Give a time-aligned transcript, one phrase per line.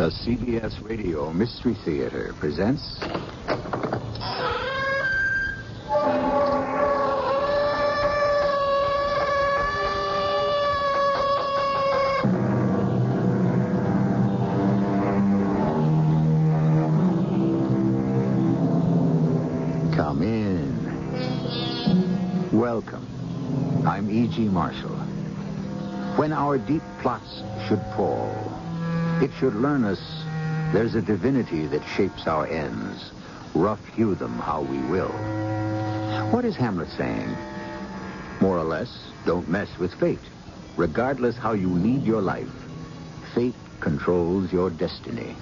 [0.00, 2.96] The CBS Radio Mystery Theater presents.
[19.94, 22.58] Come in.
[22.58, 23.06] Welcome.
[23.86, 24.48] I'm E.G.
[24.48, 24.96] Marshall.
[26.16, 28.09] When our deep plots should it
[29.40, 29.98] should learn us
[30.70, 33.10] there's a divinity that shapes our ends.
[33.54, 35.08] Rough hew them how we will.
[36.30, 37.34] What is Hamlet saying?
[38.42, 40.20] More or less, don't mess with fate.
[40.76, 42.50] Regardless how you lead your life,
[43.34, 45.34] fate controls your destiny.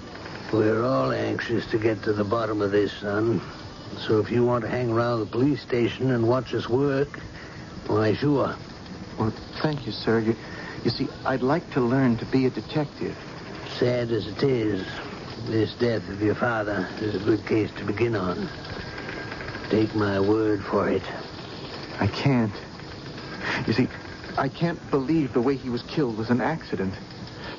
[0.53, 3.41] We're all anxious to get to the bottom of this, son.
[4.07, 7.19] So if you want to hang around the police station and watch us work,
[7.87, 8.55] why, sure.
[9.19, 10.19] Well, thank you, sir.
[10.19, 10.37] You,
[10.85, 13.17] you see, I'd like to learn to be a detective.
[13.79, 14.85] Sad as it is,
[15.47, 18.49] this death of your father is a good case to begin on.
[19.69, 21.01] Take my word for it.
[21.97, 22.51] I can't.
[23.65, 23.87] You see,
[24.37, 26.93] I can't believe the way he was killed was an accident.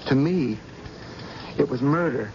[0.08, 0.58] To me,
[1.56, 2.30] it was murder.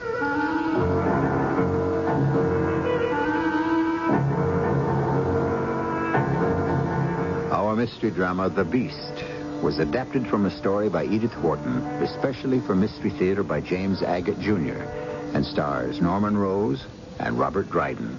[7.51, 12.75] Our mystery drama, The Beast, was adapted from a story by Edith Wharton, especially for
[12.75, 14.81] Mystery Theater by James Agate Jr.,
[15.33, 16.85] and stars Norman Rose
[17.19, 18.17] and Robert Dryden.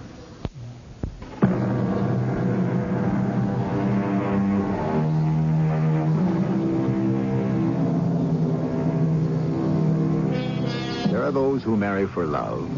[11.11, 12.69] There are those who marry for love.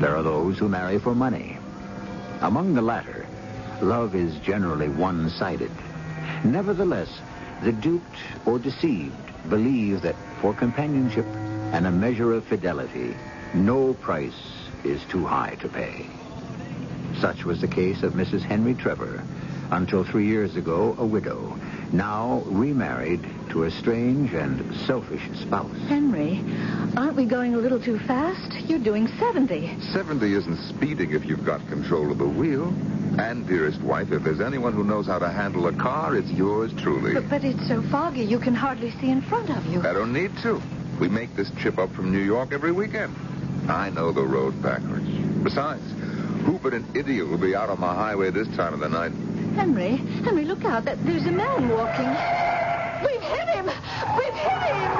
[0.00, 1.58] There are those who marry for money.
[2.40, 3.26] Among the latter,
[3.82, 5.70] love is generally one-sided.
[6.44, 7.20] Nevertheless,
[7.62, 9.14] the duped or deceived
[9.48, 11.26] believe that for companionship
[11.72, 13.14] and a measure of fidelity,
[13.54, 16.06] no price is too high to pay.
[17.18, 18.42] Such was the case of Mrs.
[18.42, 19.22] Henry Trevor,
[19.70, 21.58] until three years ago a widow,
[21.92, 25.76] now remarried to a strange and selfish spouse.
[25.86, 26.42] Henry,
[26.96, 28.52] aren't we going a little too fast?
[28.68, 29.80] You're doing 70.
[29.92, 32.72] 70 isn't speeding if you've got control of the wheel.
[33.20, 36.72] And, dearest wife, if there's anyone who knows how to handle a car, it's yours
[36.78, 37.12] truly.
[37.12, 39.80] But, but it's so foggy you can hardly see in front of you.
[39.80, 40.60] I don't need to.
[40.98, 43.14] We make this trip up from New York every weekend.
[43.68, 45.06] I know the road backwards.
[45.42, 45.82] Besides,
[46.46, 49.12] who but an idiot will be out on the highway this time of the night?
[49.54, 50.86] Henry, Henry, look out.
[50.86, 52.08] That There's a man walking.
[53.04, 53.66] We've hit him!
[54.16, 54.92] We've hit him!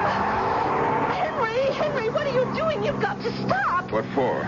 [1.09, 2.83] Henry, Henry, what are you doing?
[2.83, 3.91] You've got to stop!
[3.91, 4.43] What for?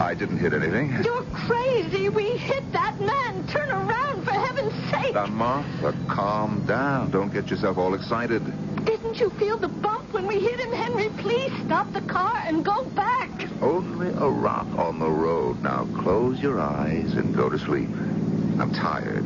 [0.00, 1.02] I didn't hit anything.
[1.04, 2.08] You're crazy.
[2.08, 3.46] We hit that man.
[3.48, 5.14] Turn around, for heaven's sake.
[5.14, 7.10] Now, Martha, calm down.
[7.10, 8.42] Don't get yourself all excited.
[8.84, 11.08] Didn't you feel the bump when we hit him, Henry?
[11.18, 13.30] Please stop the car and go back.
[13.60, 15.62] Only a rock on the road.
[15.62, 17.90] Now close your eyes and go to sleep.
[18.58, 19.24] I'm tired.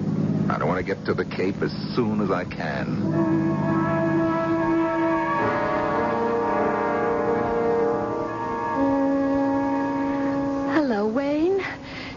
[0.51, 3.96] I don't want to get to the Cape as soon as I can.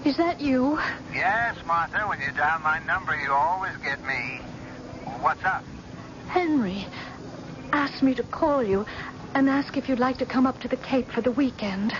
[0.09, 0.80] Is that you?
[1.14, 4.40] Yes, Martha, when you dial my number, you always get me.
[5.22, 5.64] What's up?
[6.30, 6.88] Henry
[7.74, 8.88] asked me to call you
[9.36, 11.92] and ask if you'd like to come up to the Cape for the weekend.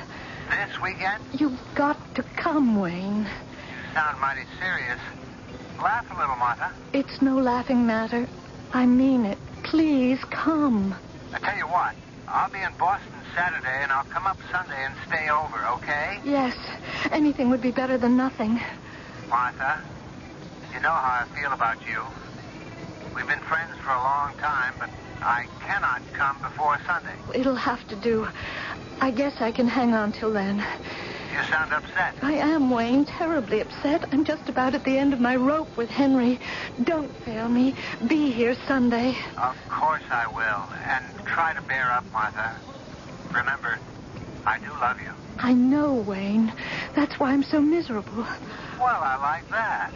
[0.50, 1.22] This weekend?
[1.40, 3.26] You've got to come, Wayne.
[3.26, 5.00] You sound mighty serious.
[5.78, 6.74] Laugh a little, Martha.
[6.94, 8.28] It's no laughing matter.
[8.74, 9.38] I mean it.
[9.62, 10.96] Please come.
[11.32, 11.94] I tell you what,
[12.28, 16.20] I'll be in Boston Saturday, and I'll come up Sunday and stay over, okay?
[16.26, 16.58] Yes,
[17.10, 18.60] anything would be better than nothing.
[19.30, 19.80] Martha,
[20.74, 22.02] you know how I feel about you.
[23.16, 24.90] We've been friends for a long time, but
[25.22, 27.16] I cannot come before Sunday.
[27.34, 28.28] It'll have to do.
[29.00, 30.58] I guess I can hang on till then.
[31.32, 32.16] You sound upset.
[32.22, 34.04] I am, Wayne, terribly upset.
[34.12, 36.42] I'm just about at the end of my rope with Henry.
[36.84, 37.74] Don't fail me.
[38.06, 39.16] Be here Sunday.
[39.38, 40.68] Of course I will.
[40.90, 42.58] And try to bear up, Martha.
[43.34, 43.78] Remember,
[44.46, 45.12] I do love you.
[45.40, 46.54] I know, Wayne.
[46.96, 48.18] That's why I'm so miserable.
[48.80, 49.92] Well, I like that.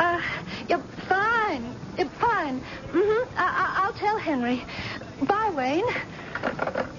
[0.00, 0.20] Uh,
[0.68, 1.74] yeah, fine.
[1.96, 2.60] Yeah, fine.
[2.60, 3.38] Mm-hmm.
[3.38, 4.64] I- I- I'll tell Henry.
[5.22, 5.84] Bye, Wayne.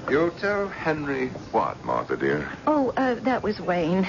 [0.09, 2.49] You'll tell Henry what, Martha, dear?
[2.67, 4.07] Oh, uh, that was Wayne.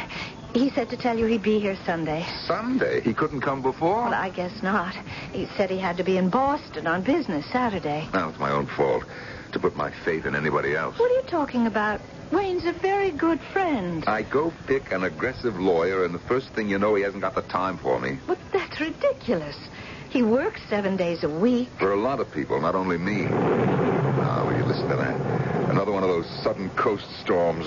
[0.55, 2.25] He said to tell you he'd be here Sunday.
[2.47, 3.01] Sunday.
[3.01, 4.05] He couldn't come before?
[4.05, 4.95] Well, I guess not.
[5.33, 8.09] He said he had to be in Boston on business Saturday.
[8.13, 9.05] Now, it's my own fault
[9.55, 10.99] to put my faith in anybody else.
[10.99, 12.01] What are you talking about?
[12.31, 14.05] Wayne's a very good friend.
[14.07, 17.35] I go pick an aggressive lawyer, and the first thing you know, he hasn't got
[17.35, 18.19] the time for me.
[18.27, 19.57] But that's ridiculous.
[20.11, 21.69] He works seven days a week.
[21.79, 23.23] For a lot of people, not only me.
[23.23, 25.71] Now, will you listen to that?
[25.71, 27.67] Another one of those those sudden coast storms.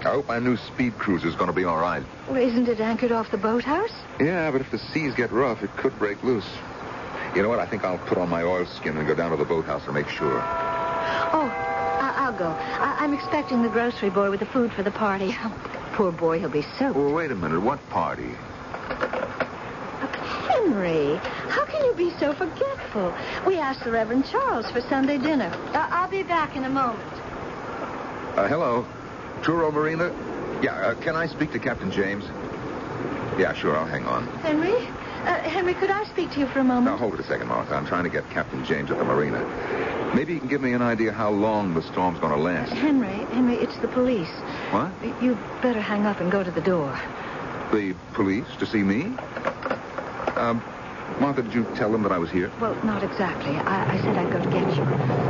[0.00, 2.02] I hope my new speed cruiser's going to be all right.
[2.28, 3.92] Well, isn't it anchored off the boathouse?
[4.20, 6.48] Yeah, but if the seas get rough, it could break loose.
[7.34, 7.58] You know what?
[7.58, 10.08] I think I'll put on my oilskin and go down to the boathouse to make
[10.08, 10.77] sure.
[11.32, 11.50] Oh,
[12.00, 12.46] I- I'll go.
[12.48, 15.36] I- I'm expecting the grocery boy with the food for the party.
[15.94, 16.92] Poor boy, he'll be so.
[16.92, 17.60] Well, wait a minute.
[17.60, 18.36] What party?
[20.48, 21.16] Henry,
[21.48, 23.12] how can you be so forgetful?
[23.46, 25.52] We asked the Reverend Charles for Sunday dinner.
[25.74, 27.02] Uh, I'll be back in a moment.
[28.36, 28.86] Uh, hello.
[29.42, 30.12] Truro Marina?
[30.62, 32.24] Yeah, uh, can I speak to Captain James?
[33.38, 33.76] Yeah, sure.
[33.76, 34.26] I'll hang on.
[34.38, 34.88] Henry?
[35.24, 36.86] Uh, Henry, could I speak to you for a moment?
[36.86, 37.74] Now, hold it a second, Martha.
[37.74, 39.44] I'm trying to get Captain James at the marina.
[40.14, 42.72] Maybe you can give me an idea how long the storm's going to last.
[42.72, 44.30] Henry, Henry, it's the police.
[44.70, 44.90] What?
[45.22, 46.98] You better hang up and go to the door.
[47.72, 49.14] The police to see me?
[50.36, 50.62] Um,
[51.20, 52.50] Martha, did you tell them that I was here?
[52.60, 53.56] Well, not exactly.
[53.56, 54.84] I, I said I'd go to get you.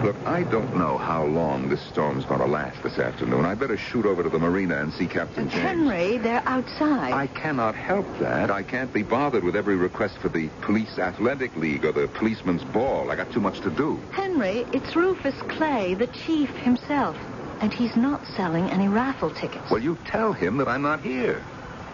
[0.04, 3.46] Look, I don't know how long this storm's going to last this afternoon.
[3.46, 5.62] I better shoot over to the marina and see Captain James.
[5.62, 7.12] Henry, they're outside.
[7.12, 8.50] I cannot help that.
[8.50, 12.64] I can't be bothered with every request for the Police Athletic League or the Policeman's
[12.64, 13.10] Ball.
[13.10, 13.98] I got too much to do.
[14.12, 17.16] Henry, it's Rufus Clay, the chief himself.
[17.60, 19.70] And he's not selling any raffle tickets.
[19.70, 21.42] Well, you tell him that I'm not here.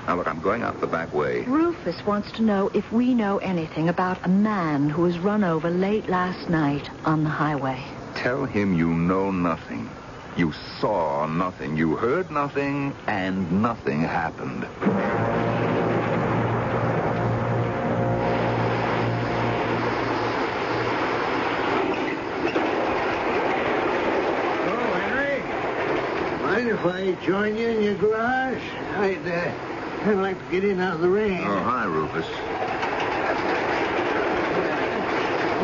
[0.07, 1.45] Now, look, I'm going out the back way.
[1.45, 5.71] Rufus wants to know if we know anything about a man who was run over
[5.71, 7.83] late last night on the highway.
[8.15, 9.89] Tell him you know nothing.
[10.37, 11.77] You saw nothing.
[11.77, 14.67] You heard nothing, and nothing happened.
[24.67, 25.41] Oh, Henry.
[26.43, 28.63] Mind if I join you in your garage?
[28.97, 29.74] I'd, uh,
[30.05, 31.41] I'd like to get in out of the rain.
[31.47, 32.27] Oh, hi, Rufus.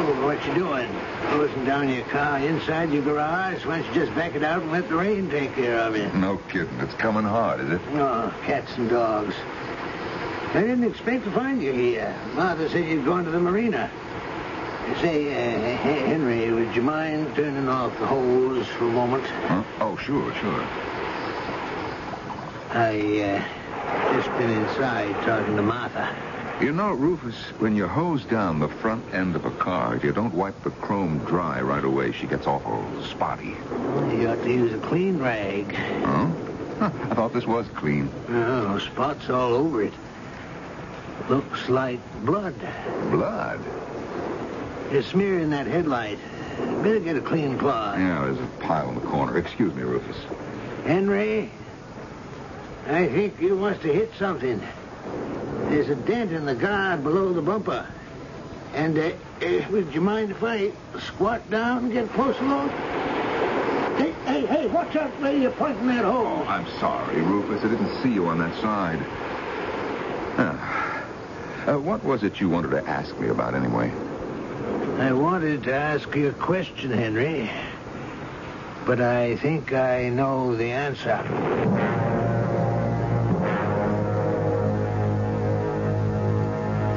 [0.02, 0.88] Oh, what you doing?
[1.28, 3.66] Closing down your car inside your garage?
[3.66, 6.08] Why don't you just back it out and let the rain take care of you?
[6.14, 6.74] No kidding.
[6.80, 7.82] It's coming hard, is it?
[7.92, 9.34] Oh, cats and dogs.
[10.54, 12.16] I didn't expect to find you here.
[12.34, 13.90] Martha said you'd gone to the marina.
[15.02, 19.24] Say, uh, Henry, would you mind turning off the hose for a moment?
[19.26, 19.62] Huh?
[19.80, 20.66] Oh, sure, sure.
[22.70, 23.59] I, uh,
[24.14, 26.14] just been inside talking to Martha.
[26.60, 30.12] You know, Rufus, when you hose down the front end of a car, if you
[30.12, 33.56] don't wipe the chrome dry right away, she gets awful spotty.
[34.14, 35.74] You ought to use a clean rag.
[35.74, 36.26] Huh?
[36.78, 38.10] Huh, I thought this was clean.
[38.28, 39.94] Oh, spots all over it.
[41.30, 42.54] Looks like blood.
[43.10, 43.60] Blood?
[44.92, 46.18] You're smearing that headlight.
[46.82, 47.98] Better get a clean cloth.
[47.98, 49.38] Yeah, there's a pile in the corner.
[49.38, 50.16] Excuse me, Rufus.
[50.84, 51.50] Henry,
[52.86, 54.60] I think you must have hit something.
[55.68, 57.86] There's a dent in the guard below the bumper.
[58.74, 59.12] And, uh,
[59.42, 62.70] uh, would you mind if I squat down and get close look?
[63.96, 66.24] Hey, hey, hey, watch out where you're pointing that hole.
[66.26, 67.62] Oh, I'm sorry, Rufus.
[67.64, 68.98] I didn't see you on that side.
[71.66, 73.92] Uh, what was it you wanted to ask me about, anyway?
[74.98, 77.50] I wanted to ask you a question, Henry.
[78.86, 82.09] But I think I know the answer.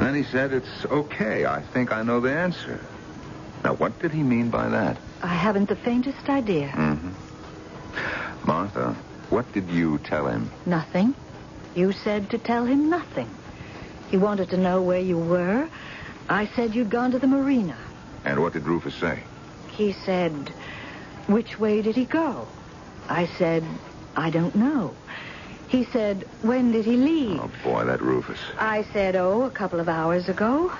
[0.04, 1.46] And then he said, it's okay.
[1.46, 2.78] I think I know the answer.
[3.64, 4.98] Now, what did he mean by that?
[5.22, 6.68] I haven't the faintest idea.
[6.68, 8.46] Mm-hmm.
[8.46, 8.94] Martha,
[9.30, 10.50] what did you tell him?
[10.66, 11.14] Nothing.
[11.74, 13.30] You said to tell him nothing.
[14.10, 15.70] He wanted to know where you were.
[16.28, 17.78] I said you'd gone to the marina.
[18.26, 19.22] And what did Rufus say?
[19.68, 20.52] He said,
[21.28, 22.46] which way did he go?
[23.08, 23.64] I said,
[24.14, 24.94] I don't know.
[25.74, 27.40] He said, when did he leave?
[27.40, 28.38] Oh, boy, that Rufus.
[28.60, 30.72] I said, oh, a couple of hours ago.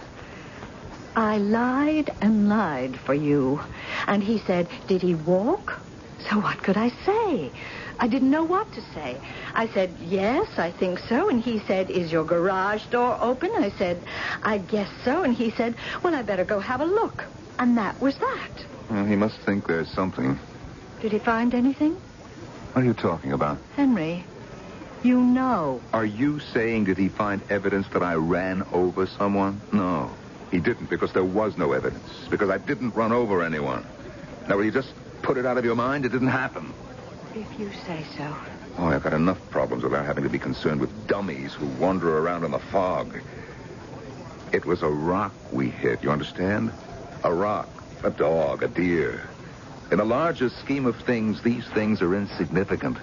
[1.16, 3.60] I lied and lied for you.
[4.06, 5.80] And he said, did he walk?
[6.30, 7.50] So what could I say?
[7.98, 9.20] I didn't know what to say.
[9.56, 11.28] I said, yes, I think so.
[11.28, 13.50] And he said, is your garage door open?
[13.58, 14.00] I said,
[14.44, 15.24] I guess so.
[15.24, 15.74] And he said,
[16.04, 17.24] well, I better go have a look.
[17.58, 18.64] And that was that.
[18.88, 20.38] Well, he must think there's something.
[21.00, 21.96] Did he find anything?
[22.74, 23.58] What are you talking about?
[23.74, 24.24] Henry,
[25.04, 25.80] you know.
[25.92, 29.61] Are you saying did he find evidence that I ran over someone?
[29.70, 30.11] No,
[30.50, 32.08] he didn't because there was no evidence.
[32.30, 33.84] Because I didn't run over anyone.
[34.49, 34.92] Now, will you just
[35.23, 36.04] put it out of your mind?
[36.04, 36.73] It didn't happen.
[37.34, 38.34] If you say so.
[38.78, 42.44] Oh, I've got enough problems without having to be concerned with dummies who wander around
[42.44, 43.20] in the fog.
[44.52, 46.73] It was a rock we hit, you understand?
[47.25, 47.68] A rock,
[48.02, 49.28] a dog, a deer.
[49.90, 52.99] In the larger scheme of things, these things are insignificant.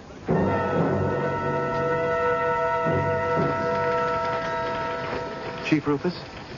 [5.71, 6.13] Chief Rufus?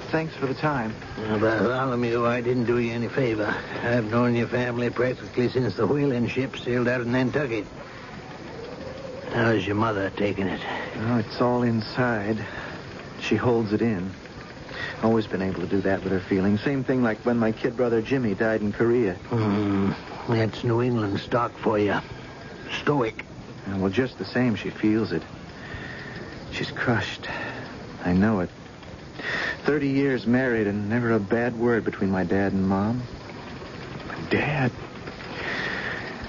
[0.09, 0.91] thanks for the time.
[1.19, 3.55] Uh, Bartholomew, I didn't do you any favor.
[3.83, 7.67] I've known your family practically since the whaling ship sailed out of Nantucket.
[9.31, 10.61] How's your mother taking it?
[10.97, 12.43] Oh, it's all inside.
[13.21, 14.09] She holds it in.
[15.03, 16.63] Always been able to do that with her feelings.
[16.63, 19.13] Same thing like when my kid brother Jimmy died in Korea.
[19.13, 19.91] Hmm.
[20.27, 21.99] That's New England stock for you.
[22.81, 23.25] Stoic.
[23.67, 25.21] Well, just the same, she feels it.
[26.51, 27.29] She's crushed.
[28.03, 28.49] I know it.
[29.63, 33.03] Thirty years married and never a bad word between my dad and mom.
[34.07, 34.71] My dad.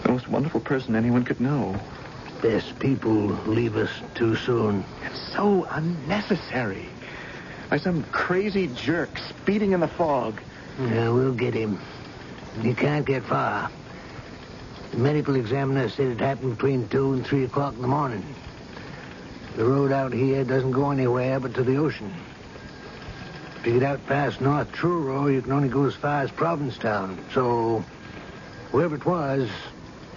[0.02, 1.80] The most wonderful person anyone could know.
[2.42, 4.84] Best people leave us too soon.
[5.04, 6.88] It's so unnecessary.
[7.70, 10.40] By some crazy jerk speeding in the fog.
[10.78, 11.80] Yeah, we'll get him.
[12.60, 13.70] He can't get far.
[14.92, 18.34] The medical examiner said it happened between 2 and 3 o'clock in the morning.
[19.56, 22.12] The road out here doesn't go anywhere but to the ocean.
[23.64, 27.18] If you get out past North Truro, you can only go as far as Provincetown.
[27.32, 27.82] So,
[28.70, 29.48] whoever it was,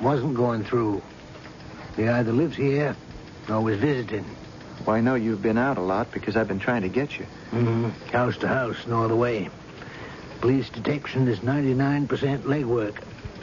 [0.02, 1.02] wasn't going through.
[1.96, 2.94] He either lives here
[3.48, 4.26] or was visiting.
[4.86, 7.26] Well, I know you've been out a lot because I've been trying to get you.
[7.52, 8.12] Mm-hmm.
[8.12, 9.50] House to house, no other way.
[10.42, 12.08] Police detection is 99%
[12.42, 12.96] legwork.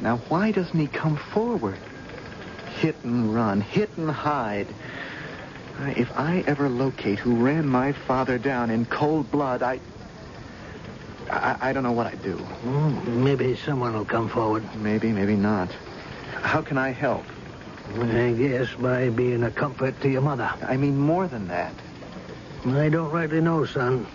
[0.03, 1.79] Now, why doesn't he come forward?
[2.79, 4.67] Hit and run, hit and hide.
[5.81, 9.81] If I ever locate who ran my father down in cold blood, I.
[11.35, 12.37] I, I don't know what I'd do.
[12.65, 14.63] Mm, maybe someone will come forward.
[14.77, 15.71] Maybe, maybe not.
[16.43, 17.25] How can I help?
[18.01, 20.51] I guess by being a comfort to your mother.
[20.63, 21.75] I mean, more than that.
[22.67, 24.07] I don't rightly know, son.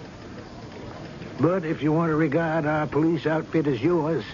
[1.40, 4.26] But if you want to regard our police outfit as yours,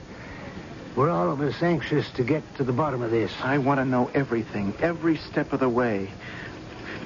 [0.95, 3.31] we're all of us anxious to get to the bottom of this.
[3.43, 6.09] I want to know everything, every step of the way.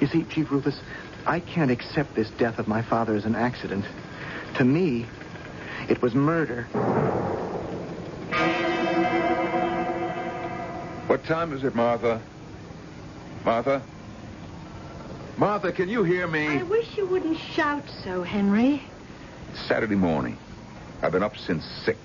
[0.00, 0.80] You see, Chief Rufus,
[1.26, 3.84] I can't accept this death of my father as an accident.
[4.54, 5.06] To me,
[5.88, 6.64] it was murder.
[11.06, 12.20] What time is it, Martha?
[13.44, 13.82] Martha?
[15.36, 16.46] Martha, can you hear me?
[16.46, 18.82] I wish you wouldn't shout so, Henry.
[19.50, 20.36] It's Saturday morning.
[21.02, 21.98] I've been up since six.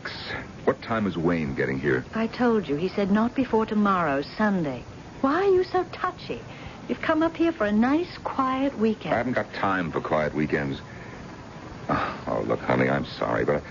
[0.63, 2.05] What time is Wayne getting here?
[2.15, 2.75] I told you.
[2.75, 4.83] He said not before tomorrow, Sunday.
[5.21, 6.41] Why are you so touchy?
[6.87, 9.13] You've come up here for a nice, quiet weekend.
[9.13, 10.79] I haven't got time for quiet weekends.
[11.89, 13.61] Oh, oh, look, honey, I'm sorry, but I,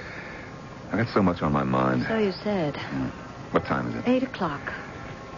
[0.93, 2.07] I got so much on my mind.
[2.09, 2.77] So you said.
[2.77, 3.07] Hmm.
[3.51, 4.09] What time is it?
[4.09, 4.73] Eight o'clock.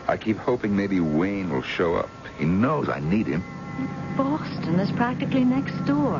[0.08, 2.08] I keep hoping maybe Wayne will show up.
[2.38, 3.44] He knows I need him.
[4.16, 6.16] Boston is practically next door.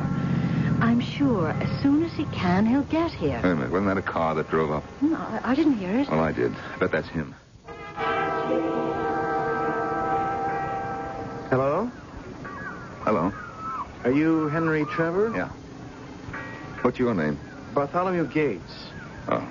[0.79, 3.39] I'm sure as soon as he can, he'll get here.
[3.43, 4.83] Wait a minute, wasn't that a car that drove up?
[5.01, 6.09] No, I, I didn't hear it.
[6.09, 6.53] Well, I did.
[6.55, 7.33] I bet that's him.
[11.49, 11.89] Hello?
[13.03, 13.33] Hello.
[14.03, 15.31] Are you Henry Trevor?
[15.35, 15.49] Yeah.
[16.87, 17.37] What's your name?
[17.73, 18.87] Bartholomew Gates.
[19.27, 19.45] Oh.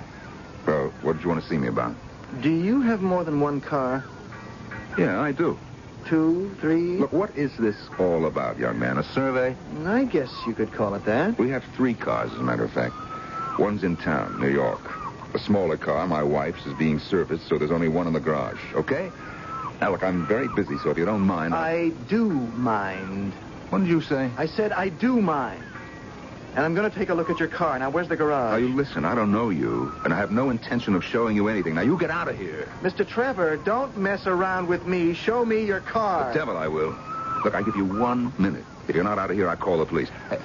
[0.65, 1.93] Well, what did you want to see me about?
[2.41, 4.03] Do you have more than one car?
[4.97, 5.55] Yeah, I do.
[6.07, 6.97] Two, three?
[6.97, 8.97] Look, what is this all about, young man?
[8.97, 9.55] A survey?
[9.85, 11.37] I guess you could call it that.
[11.37, 12.95] We have three cars, as a matter of fact.
[13.59, 14.81] One's in town, New York.
[15.35, 18.73] A smaller car, my wife's, is being serviced, so there's only one in the garage,
[18.73, 19.11] okay?
[19.79, 21.53] Now, look, I'm very busy, so if you don't mind...
[21.53, 23.33] I do mind.
[23.69, 24.31] What did you say?
[24.37, 25.63] I said I do mind.
[26.57, 27.77] And I'm going to take a look at your car.
[27.77, 28.59] Now, where's the garage?
[28.59, 31.49] Now, you listen, I don't know you, and I have no intention of showing you
[31.49, 31.75] anything.
[31.75, 32.67] Now, you get out of here.
[32.81, 33.07] Mr.
[33.07, 35.13] Trevor, don't mess around with me.
[35.13, 36.33] Show me your car.
[36.33, 36.97] The devil I will.
[37.45, 38.65] Look, I give you one minute.
[38.87, 40.09] If you're not out of here, I call the police.
[40.31, 40.39] Hey,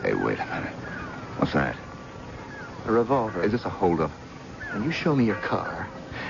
[0.00, 0.72] hey wait a minute.
[1.36, 1.76] What's that?
[2.86, 3.42] A revolver.
[3.42, 4.10] Is this a holdup?
[4.72, 5.86] And you show me your car,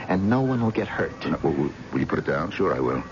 [0.09, 1.12] and no one will get hurt.
[1.45, 2.50] Will- will you put it down?
[2.50, 3.04] Sure, I will.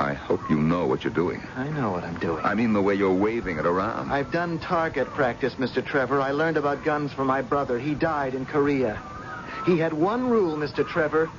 [0.00, 1.42] I hope you know what you're doing.
[1.56, 2.42] I know what I'm doing.
[2.42, 4.10] I mean the way you're waving it around.
[4.10, 5.84] I've done target practice, Mr.
[5.84, 6.22] Trevor.
[6.22, 7.78] I learned about guns from my brother.
[7.78, 8.98] He died in Korea.
[9.66, 10.88] He had one rule, Mr.
[10.88, 11.30] Trevor.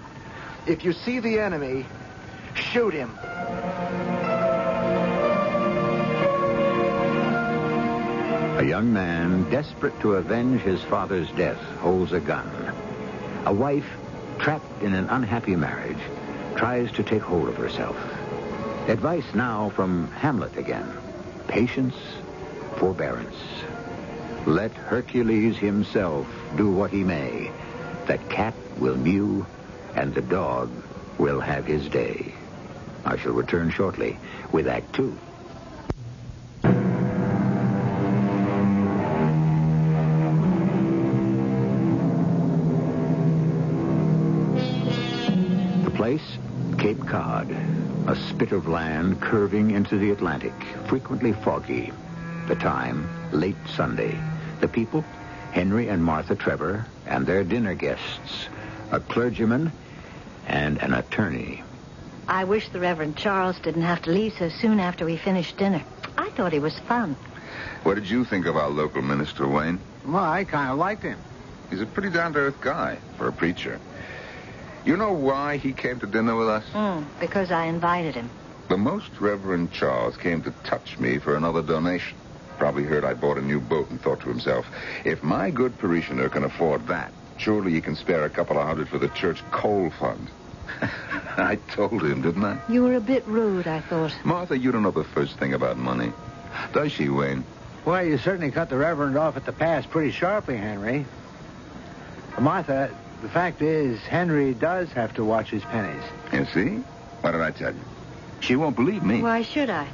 [0.67, 1.87] If you see the enemy,
[2.53, 3.17] shoot him.
[8.59, 12.47] A young man, desperate to avenge his father's death, holds a gun.
[13.47, 13.89] A wife,
[14.37, 15.97] trapped in an unhappy marriage,
[16.55, 17.97] tries to take hold of herself.
[18.91, 20.91] Advice now from Hamlet again.
[21.47, 21.95] Patience,
[22.75, 23.37] forbearance.
[24.45, 27.51] Let Hercules himself do what he may.
[28.07, 29.47] The cat will mew,
[29.95, 30.69] and the dog
[31.17, 32.33] will have his day.
[33.05, 34.19] I shall return shortly
[34.51, 35.17] with Act Two.
[45.85, 46.37] The place,
[46.77, 47.55] Cape Cod,
[48.07, 50.53] a spit of land curving into the Atlantic,
[50.87, 51.93] frequently foggy.
[52.47, 54.19] The time, late Sunday.
[54.59, 55.05] The people,
[55.51, 58.47] Henry and Martha Trevor, and their dinner guests,
[58.91, 59.71] a clergyman
[60.47, 61.63] and an attorney.
[62.27, 65.83] I wish the Reverend Charles didn't have to leave so soon after we finished dinner.
[66.17, 67.15] I thought he was fun.
[67.83, 69.79] What did you think of our local minister, Wayne?
[70.05, 71.19] Well, I kind of liked him.
[71.69, 73.79] He's a pretty down-to-earth guy for a preacher.
[74.85, 76.65] You know why he came to dinner with us?
[76.73, 78.29] Mm, because I invited him.
[78.69, 82.17] The Most Reverend Charles came to touch me for another donation.
[82.57, 84.65] Probably heard I bought a new boat and thought to himself,
[85.03, 88.87] if my good parishioner can afford that, surely he can spare a couple of hundred
[88.87, 90.29] for the church coal fund.
[91.37, 92.61] I told him, didn't I?
[92.69, 94.15] You were a bit rude, I thought.
[94.23, 96.13] Martha, you don't know the first thing about money.
[96.73, 97.43] Does she, Wayne?
[97.83, 101.05] Well, you certainly cut the Reverend off at the pass pretty sharply, Henry.
[102.39, 106.03] Martha, the fact is, Henry does have to watch his pennies.
[106.33, 106.83] You see?
[107.21, 107.81] What did I tell you?
[108.39, 109.21] She won't believe me.
[109.21, 109.87] Why should I?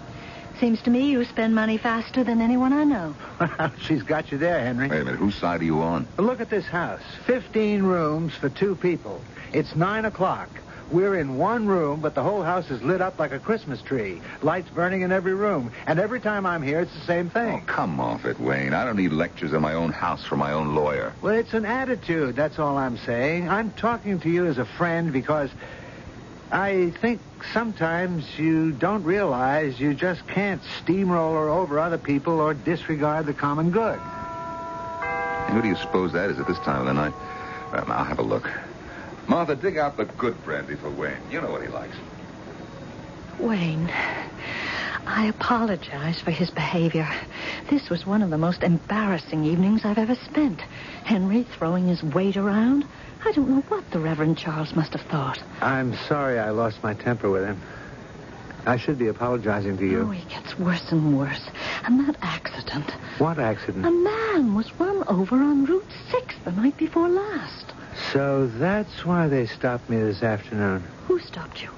[0.60, 3.16] Seems to me you spend money faster than anyone I know.
[3.40, 4.88] Well, She's got you there, Henry.
[4.88, 5.20] Wait a minute.
[5.20, 6.08] Whose side are you on?
[6.18, 7.02] Look at this house.
[7.26, 9.22] Fifteen rooms for two people.
[9.54, 10.50] It's nine o'clock.
[10.91, 14.22] We're in one room, but the whole house is lit up like a Christmas tree.
[14.41, 15.72] Lights burning in every room.
[15.86, 17.62] And every time I'm here, it's the same thing.
[17.62, 18.74] Oh, come off it, Wayne.
[18.74, 21.13] I don't need lectures in my own house from my own lawyer.
[21.22, 23.50] Well, it's an attitude, that's all I'm saying.
[23.50, 25.50] I'm talking to you as a friend because
[26.51, 27.20] I think
[27.51, 33.72] sometimes you don't realize you just can't steamroller over other people or disregard the common
[33.72, 34.00] good.
[35.48, 37.13] And who do you suppose that is at this time of the night?
[37.74, 38.50] Well, I'll have a look.
[39.28, 41.18] Martha, dig out the good brandy for Wayne.
[41.30, 41.96] You know what he likes.
[43.40, 43.92] Wayne,
[45.06, 47.08] I apologize for his behavior.
[47.70, 50.62] This was one of the most embarrassing evenings I've ever spent.
[51.04, 52.86] Henry throwing his weight around.
[53.26, 55.42] I don't know what the Reverend Charles must have thought.
[55.62, 57.62] I'm sorry I lost my temper with him.
[58.66, 60.02] I should be apologizing to you.
[60.02, 61.50] Oh, he gets worse and worse.
[61.86, 62.92] And that accident.
[63.18, 63.86] What accident?
[63.86, 67.74] A man was run over on Route 6 the night before last.
[68.14, 70.84] So that's why they stopped me this afternoon.
[71.08, 71.70] Who stopped you?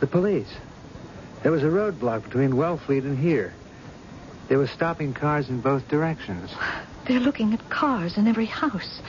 [0.00, 0.52] The police.
[1.42, 3.52] There was a roadblock between Wellfleet and here.
[4.48, 6.54] They were stopping cars in both directions.
[7.06, 9.00] They're looking at cars in every house.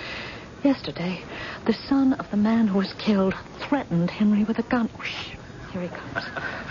[0.64, 1.22] Yesterday,
[1.66, 4.90] the son of the man who was killed threatened Henry with a gun.
[5.02, 5.36] Shh.
[5.72, 6.16] Here he comes.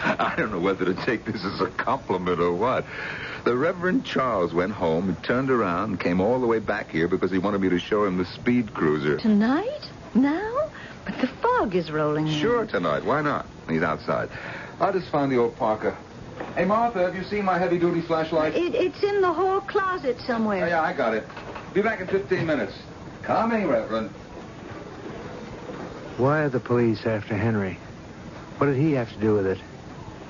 [0.04, 2.84] I don't know whether to take this as a compliment or what.
[3.44, 7.08] The Reverend Charles went home and turned around and came all the way back here
[7.08, 9.18] because he wanted me to show him the speed cruiser.
[9.18, 9.88] Tonight?
[10.14, 10.70] Now?
[11.04, 12.34] But the fog is rolling in.
[12.34, 13.04] Sure, tonight.
[13.04, 13.46] Why not?
[13.68, 14.28] He's outside.
[14.80, 15.96] I'll just find the old Parker.
[16.54, 18.54] Hey, Martha, have you seen my heavy-duty flashlight?
[18.54, 20.26] It, it's in the hall closet somewhere.
[20.26, 20.68] Oh, somewhere.
[20.68, 21.26] yeah, I got it.
[21.72, 22.74] Be back in 15 minutes.
[23.22, 24.10] Coming, Reverend.
[26.16, 27.78] Why are the police after Henry?
[28.58, 29.58] What did he have to do with it?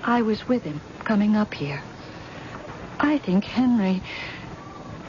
[0.04, 1.82] I was with him coming up here.
[3.00, 4.02] I think Henry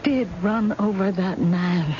[0.03, 1.95] did run over that man.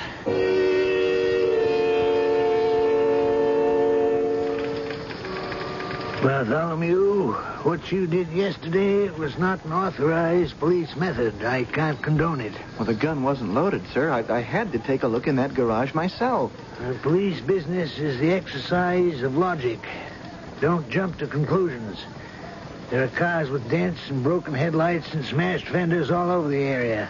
[6.23, 7.31] Well, Bartholomew,
[7.63, 11.43] what you did yesterday was not an authorized police method.
[11.45, 12.53] I can't condone it.
[12.77, 14.11] Well, the gun wasn't loaded, sir.
[14.11, 16.51] I, I had to take a look in that garage myself.
[16.79, 19.79] Uh, police business is the exercise of logic.
[20.61, 22.03] Don't jump to conclusions.
[22.89, 27.09] There are cars with dents and broken headlights and smashed fenders all over the area.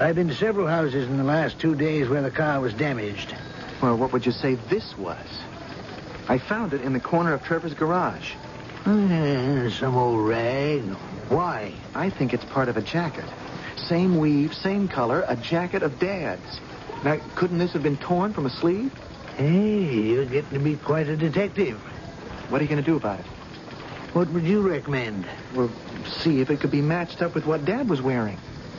[0.00, 3.34] I've been to several houses in the last two days where the car was damaged.
[3.82, 5.26] Well, what would you say this was?
[6.28, 8.32] I found it in the corner of Trevor's garage.
[8.86, 10.82] Uh, some old rag.
[11.28, 11.74] Why?
[11.94, 13.24] I think it's part of a jacket.
[13.76, 16.60] Same weave, same color, a jacket of Dad's.
[17.04, 18.92] Now, couldn't this have been torn from a sleeve?
[19.36, 21.78] Hey, you're getting to be quite a detective.
[22.48, 23.26] What are you going to do about it?
[24.14, 25.26] What would you recommend?
[25.54, 25.70] Well,
[26.06, 28.38] see if it could be matched up with what Dad was wearing.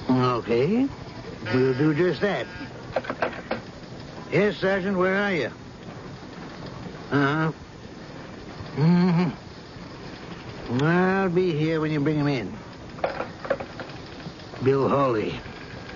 [0.09, 0.87] Okay.
[1.53, 2.47] We'll do just that.
[4.31, 5.51] Yes, Sergeant, where are you?
[7.11, 7.51] Uh-huh.
[8.75, 9.29] Mm-hmm.
[10.83, 12.53] I'll be here when you bring him in.
[14.63, 15.39] Bill Hawley.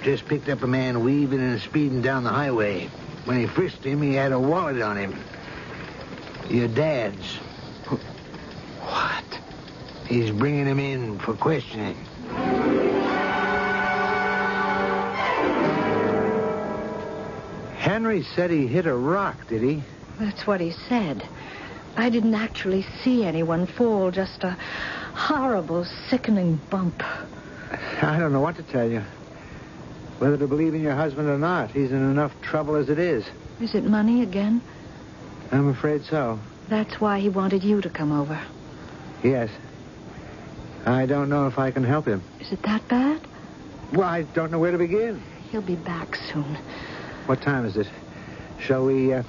[0.04, 2.90] Just picked up a man weaving and speeding down the highway.
[3.26, 5.20] When he frisked him, he had a wallet on him.
[6.50, 7.40] Your dad's.
[8.90, 9.40] What?
[10.08, 11.96] He's bringing him in for questioning.
[17.78, 19.84] Henry said he hit a rock, did he?
[20.20, 21.24] That's what he said.
[21.96, 24.58] I didn't actually see anyone fall, just a
[25.14, 27.04] horrible, sickening bump.
[28.02, 29.04] I don't know what to tell you.
[30.18, 31.72] Whether to believe in your husband or not.
[31.72, 33.26] He's in enough trouble as it is.
[33.62, 34.62] Is it money again?
[35.52, 36.40] I'm afraid so.
[36.68, 38.40] That's why he wanted you to come over.
[39.24, 39.50] Yes.
[40.86, 42.24] I don't know if I can help him.
[42.40, 43.20] Is it that bad?
[43.94, 45.22] Well, I don't know where to begin.
[45.52, 46.58] He'll be back soon.
[47.26, 47.88] What time is it?
[48.60, 49.24] Shall we uh,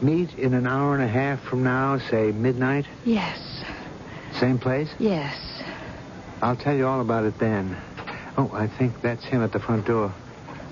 [0.00, 2.86] meet in an hour and a half from now, say midnight?
[3.04, 3.38] Yes,
[4.38, 4.88] Same place?
[4.98, 5.36] yes.
[6.40, 7.76] I'll tell you all about it then.
[8.36, 10.12] Oh, I think that's him at the front door.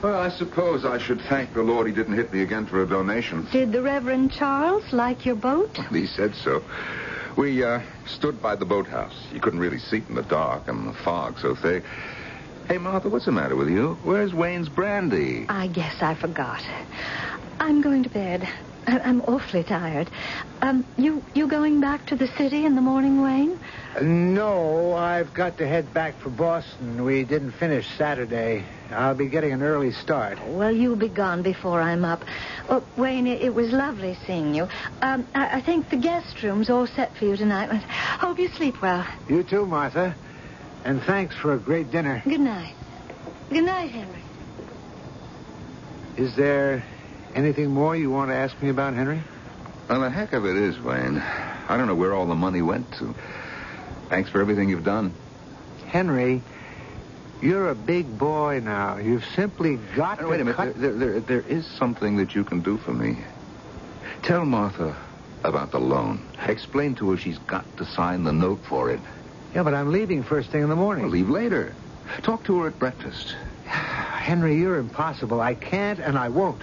[0.03, 2.87] Well, I suppose I should thank the Lord he didn't hit me again for a
[2.89, 3.47] donation.
[3.53, 5.77] Did the Reverend Charles like your boat?
[5.93, 6.65] He said so.
[7.37, 7.81] We uh,
[8.15, 9.15] stood by the boathouse.
[9.33, 11.85] You couldn't really see it in the dark and the fog so thick.
[12.69, 13.99] Hey, Martha, what's the matter with you?
[14.03, 15.47] Where's Wayne's brandy?
[15.49, 16.63] I guess I forgot.
[17.59, 18.49] I'm going to bed.
[18.87, 20.11] I- I'm awfully tired.
[20.63, 23.59] Um, you you going back to the city in the morning, Wayne?
[24.03, 27.05] No, I've got to head back for Boston.
[27.05, 28.65] We didn't finish Saturday.
[28.91, 30.39] I'll be getting an early start.
[30.47, 32.25] Well, you'll be gone before I'm up.
[32.69, 34.69] Well, Wayne, it, it was lovely seeing you.
[35.03, 37.69] Um, I, I think the guest room's all set for you tonight.
[37.71, 37.77] I
[38.19, 39.07] Hope you sleep well.
[39.29, 40.17] You too, Martha.
[40.85, 42.23] And thanks for a great dinner.
[42.27, 42.75] Good night.
[43.51, 44.23] Good night, Henry.
[46.17, 46.85] Is there
[47.35, 49.23] anything more you want to ask me about, Henry?
[49.89, 51.19] Well, the heck of it is, Wayne.
[51.69, 53.15] I don't know where all the money went to.
[54.09, 55.13] Thanks for everything you've done.
[55.87, 56.43] Henry,
[57.43, 58.99] you're a big boy now.
[58.99, 60.57] You've simply got Now, to wait a minute.
[60.57, 63.19] cut- There, there, there is something that you can do for me.
[64.23, 64.97] Tell Martha
[65.45, 66.21] about the loan.
[66.47, 69.01] Explain to her she's got to sign the note for it.
[69.55, 71.05] Yeah, but I'm leaving first thing in the morning.
[71.05, 71.75] We'll leave later.
[72.23, 73.35] Talk to her at breakfast.
[73.65, 75.41] Henry, you're impossible.
[75.41, 76.61] I can't and I won't.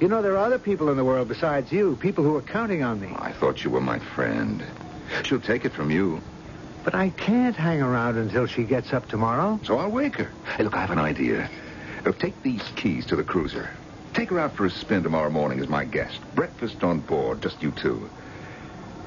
[0.00, 2.84] You know, there are other people in the world besides you, people who are counting
[2.84, 3.12] on me.
[3.16, 4.62] I thought you were my friend.
[5.24, 6.20] She'll take it from you.
[6.84, 9.58] But I can't hang around until she gets up tomorrow.
[9.64, 10.30] So I'll wake her.
[10.56, 11.50] Hey, look, I have an idea.
[12.06, 13.68] Uh, take these keys to the cruiser.
[14.14, 16.20] Take her out for a spin tomorrow morning as my guest.
[16.34, 18.08] Breakfast on board, just you two.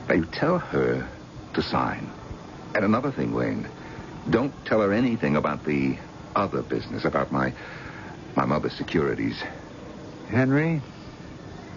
[0.10, 1.08] Now, you tell her
[1.54, 2.10] to sign.
[2.75, 3.65] And another thing, Wayne.
[4.30, 5.97] Don't tell her anything about the
[6.36, 7.54] other business, about my
[8.36, 9.41] my mother's securities.
[10.32, 10.82] Henry,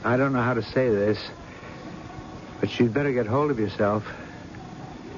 [0.04, 1.18] I don't know how to say this,
[2.60, 4.06] but you'd better get hold of yourself.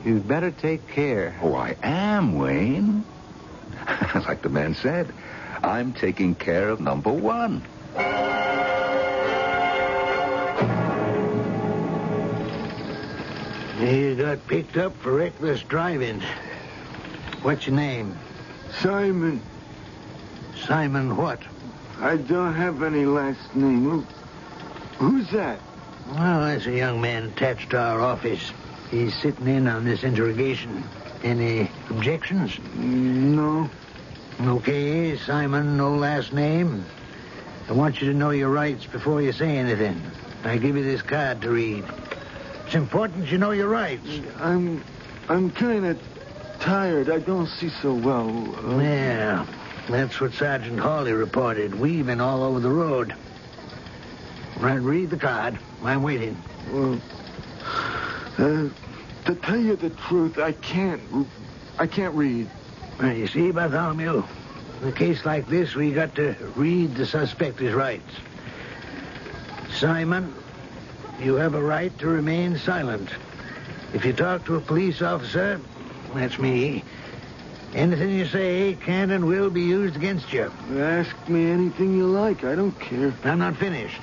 [0.07, 1.39] You'd better take care.
[1.43, 3.05] Oh, I am, Wayne.
[4.15, 5.13] like the man said,
[5.63, 7.63] I'm taking care of number one.
[13.79, 16.23] You got picked up for reckless driving.
[17.43, 18.17] What's your name?
[18.81, 19.43] Simon,
[20.65, 21.41] Simon what?
[22.01, 24.07] I don't have any last name.
[24.99, 25.59] Who's that?
[26.09, 28.53] Well, that's a young man attached to our office.
[28.91, 30.85] He's sitting in on this interrogation.
[31.25, 32.59] Any objections?
[32.77, 33.69] No.
[34.41, 36.85] Okay, Simon, no last name.
[37.69, 40.01] I want you to know your rights before you say anything.
[40.45, 41.85] I give you this card to read.
[42.67, 44.07] It's important you know your rights.
[44.39, 44.85] I'm,
[45.29, 46.01] I'm kind of
[46.61, 47.11] tired.
[47.11, 48.29] I don't see so well.
[48.65, 49.47] Uh, Yeah,
[49.89, 53.15] that's what Sergeant Hawley reported, weaving all over the road.
[54.59, 55.59] Right, read the card.
[55.83, 56.37] I'm waiting.
[56.73, 57.01] well,
[58.39, 58.69] uh,
[59.27, 61.01] to tell you the truth, I can't.
[61.79, 62.49] I can't read.
[63.01, 64.25] Now, you see, Bartholomew,
[64.83, 68.15] in a case like this, we got to read the suspect his rights.
[69.73, 70.35] Simon,
[71.21, 73.11] you have a right to remain silent.
[73.93, 75.61] If you talk to a police officer,
[76.15, 76.83] that's me,
[77.75, 80.51] anything you say can and will be used against you.
[80.77, 82.45] Ask me anything you like.
[82.45, 83.13] I don't care.
[83.25, 84.01] I'm not finished.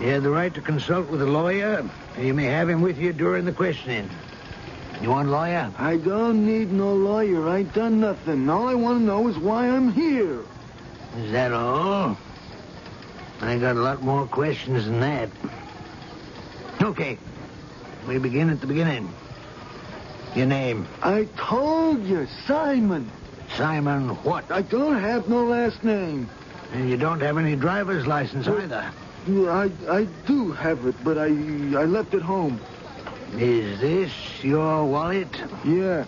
[0.00, 1.88] You have the right to consult with a lawyer.
[2.16, 4.08] and You may have him with you during the questioning.
[5.02, 5.72] You want a lawyer?
[5.78, 7.48] I don't need no lawyer.
[7.48, 8.48] I ain't done nothing.
[8.48, 10.40] All I want to know is why I'm here.
[11.18, 12.16] Is that all?
[13.40, 15.30] I got a lot more questions than that.
[16.82, 17.18] Okay.
[18.06, 19.12] We begin at the beginning.
[20.34, 20.86] Your name?
[21.02, 23.10] I told you, Simon.
[23.56, 24.50] Simon what?
[24.50, 26.28] I don't have no last name.
[26.72, 28.90] And you don't have any driver's license either.
[29.28, 32.60] I I do have it, but I I left it home.
[33.36, 34.12] Is this
[34.42, 35.28] your wallet?
[35.64, 36.04] Yeah,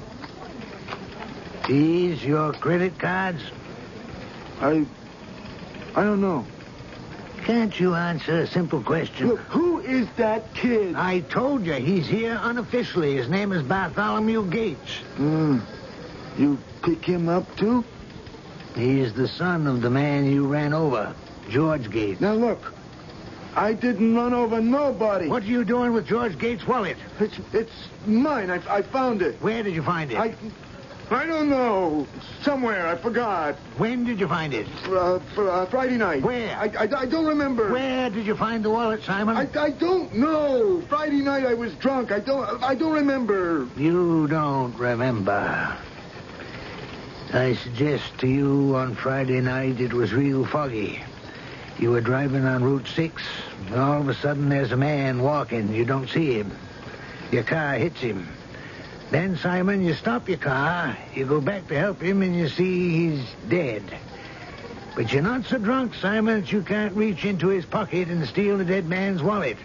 [1.67, 3.43] These your credit cards?
[4.61, 4.87] I
[5.95, 6.47] I don't know.
[7.51, 9.27] Can't you answer a simple question?
[9.27, 10.95] Look, who is that kid?
[10.95, 13.17] I told you he's here unofficially.
[13.17, 14.99] His name is Bartholomew Gates.
[15.17, 15.59] Hmm.
[16.39, 17.85] you pick him up too?
[18.77, 21.13] He's the son of the man you ran over,
[21.49, 22.21] George Gates.
[22.21, 22.73] Now look,
[23.57, 25.27] I didn't run over nobody.
[25.27, 26.99] What are you doing with George Gates' wallet?
[27.19, 28.49] It's it's mine.
[28.53, 29.43] I I found it.
[29.43, 30.19] Where did you find it?
[30.19, 30.37] I
[31.11, 32.07] I don't know.
[32.43, 33.57] Somewhere I forgot.
[33.79, 34.69] When did you find it?
[34.85, 36.23] Uh, for, uh, Friday night.
[36.23, 36.57] Where?
[36.57, 37.73] I, I, I don't remember.
[37.73, 39.37] Where did you find the wallet, Simon?
[39.37, 40.83] I, I don't know.
[40.89, 42.13] Friday night I was drunk.
[42.13, 43.69] I don't I don't remember.
[43.77, 45.77] You don't remember.
[47.33, 51.03] I suggest to you on Friday night it was real foggy.
[51.79, 53.23] You were driving on Route 6,
[53.67, 55.73] and all of a sudden there's a man walking.
[55.73, 56.57] You don't see him.
[57.31, 58.29] Your car hits him.
[59.11, 62.91] Then, Simon, you stop your car, you go back to help him, and you see
[62.91, 63.83] he's dead.
[64.95, 68.59] But you're not so drunk, Simon, that you can't reach into his pocket and steal
[68.59, 69.57] the dead man's wallet.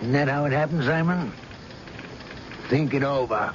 [0.00, 1.32] Isn't that how it happened, Simon?
[2.68, 3.52] Think it over.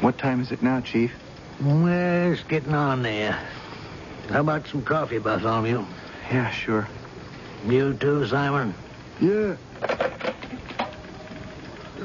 [0.00, 1.12] What time is it now, Chief?
[1.60, 3.36] Well, it's getting on there.
[4.28, 5.84] How about some coffee, Bartholomew?
[6.30, 6.86] Yeah, sure.
[7.66, 8.74] You too, Simon?
[9.20, 9.56] Yeah.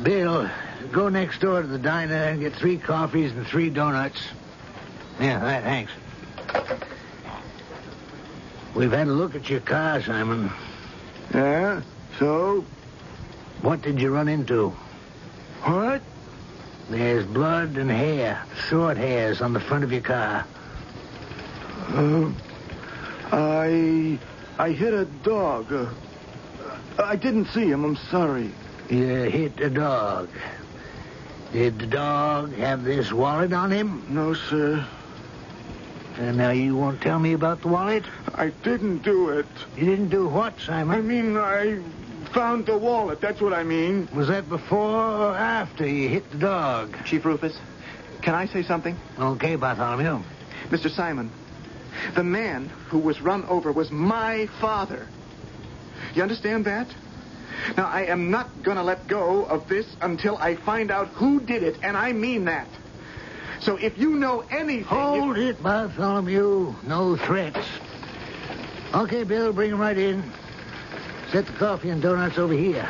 [0.02, 0.50] Bill,
[0.92, 4.20] go next door to the diner and get three coffees and three donuts.
[5.20, 5.92] Yeah, right, thanks.
[8.76, 10.52] We've had a look at your car, Simon.
[11.34, 11.82] Yeah?
[12.18, 12.66] So?
[13.62, 14.70] What did you run into?
[15.64, 16.02] What?
[16.90, 20.46] There's blood and hair, short hairs on the front of your car.
[21.90, 22.32] Uh,
[23.32, 24.20] I...
[24.64, 25.74] I hit a dog.
[25.74, 25.90] Uh,
[26.98, 27.84] I didn't see him.
[27.84, 28.50] I'm sorry.
[28.90, 30.30] You hit a dog.
[31.52, 34.06] Did the dog have this wallet on him?
[34.08, 34.88] No, sir.
[36.16, 38.06] And now you won't tell me about the wallet?
[38.36, 39.48] I didn't do it.
[39.76, 40.98] You didn't do what, Simon?
[40.98, 41.82] I mean, I
[42.32, 43.20] found the wallet.
[43.20, 44.08] That's what I mean.
[44.14, 46.96] Was that before or after you hit the dog?
[47.04, 47.60] Chief Rufus,
[48.22, 48.96] can I say something?
[49.20, 50.24] Okay, Bartholomew.
[50.70, 50.90] Mr.
[50.90, 51.30] Simon,
[52.16, 55.08] the man who was run over was my father.
[56.14, 56.88] You understand that?
[57.78, 61.40] Now, I am not going to let go of this until I find out who
[61.40, 62.68] did it, and I mean that.
[63.62, 64.84] So if you know anything...
[64.84, 66.76] Hold it, Bartholomew.
[66.86, 67.66] No threats.
[68.94, 70.24] Okay, Bill, bring him right in.
[71.32, 72.88] Set the coffee and donuts over here.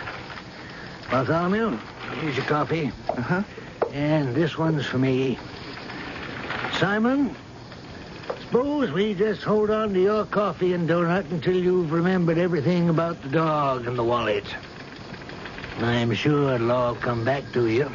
[1.12, 1.78] Bartholomew,
[2.20, 2.92] here's your coffee.
[3.10, 3.44] Uh-huh.
[3.92, 5.38] And this one's for me.
[6.80, 7.36] Simon,
[8.54, 13.20] suppose we just hold on to your coffee and donut until you've remembered everything about
[13.24, 14.46] the dog and the wallet.
[15.80, 17.92] I'm sure it'll all come back to you.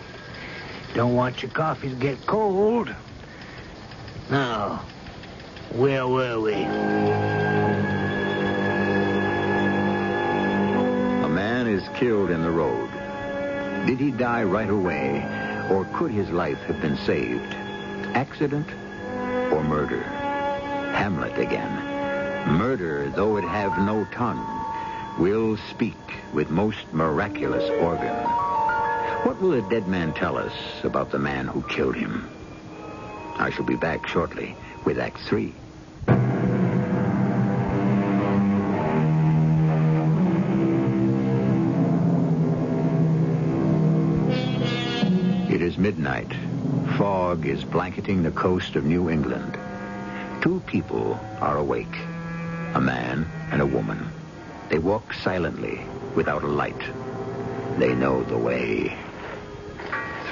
[0.95, 2.93] Don't want your coffee to get cold.
[4.31, 4.85] Now,
[5.75, 6.55] where were we?
[6.55, 6.67] A
[11.29, 12.91] man is killed in the road.
[13.87, 15.25] Did he die right away,
[15.71, 17.55] or could his life have been saved?
[18.17, 18.67] Accident
[19.53, 20.18] or murder?
[20.99, 22.59] Hamlet again.
[22.59, 24.45] Murder, though it have no tongue,
[25.17, 25.95] will speak
[26.33, 28.17] with most miraculous organ.
[29.23, 32.29] What will the dead man tell us about the man who killed him?
[33.37, 35.55] I shall be back shortly with Act Three.
[45.49, 46.33] It is midnight.
[46.97, 49.57] Fog is blanketing the coast of New England.
[50.41, 51.97] Two people are awake
[52.75, 54.09] a man and a woman.
[54.69, 55.81] They walk silently
[56.15, 56.81] without a light.
[57.79, 58.97] They know the way.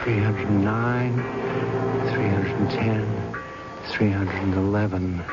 [0.04, 1.14] 309,
[2.12, 3.36] 310,
[3.88, 5.24] 311.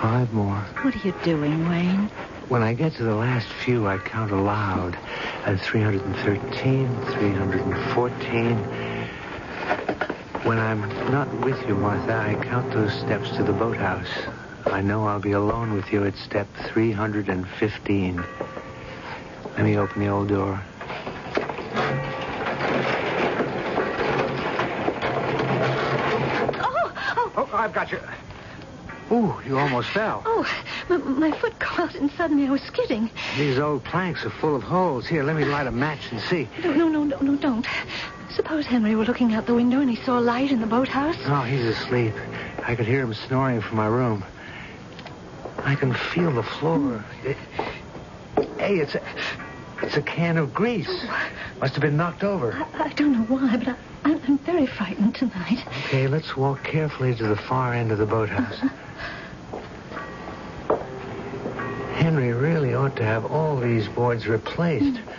[0.00, 0.58] Five more.
[0.82, 2.10] What are you doing, Wayne?
[2.48, 4.98] When I get to the last few, I count aloud.
[5.46, 8.93] At 313, 314.
[10.44, 10.80] When I'm
[11.10, 14.08] not with you, Martha, I count those steps to the boathouse.
[14.66, 18.22] I know I'll be alone with you at step 315.
[19.56, 20.62] Let me open the old door.
[25.96, 28.00] Oh, oh, Oh, I've got you.
[29.12, 30.22] Ooh, you almost fell.
[30.26, 30.46] oh,
[30.90, 33.10] m- my foot caught and suddenly I was skidding.
[33.36, 35.06] These old planks are full of holes.
[35.06, 36.48] Here, let me light a match and see.
[36.62, 37.66] No, no, no, no, no, don't.
[38.30, 41.16] Suppose Henry were looking out the window and he saw a light in the boathouse.
[41.26, 42.14] Oh, he's asleep.
[42.66, 44.24] I could hear him snoring from my room.
[45.64, 47.04] I can feel the floor.
[47.24, 47.36] It-
[48.58, 49.02] hey, it's a,
[49.82, 51.04] it's a can of grease.
[51.60, 52.52] Must have been knocked over.
[52.74, 55.64] I, I don't know why, but I, I'm, I'm very frightened tonight.
[55.86, 58.58] Okay, let's walk carefully to the far end of the boathouse.
[61.94, 64.98] Henry really ought to have all these boards replaced.
[64.98, 65.10] Hmm.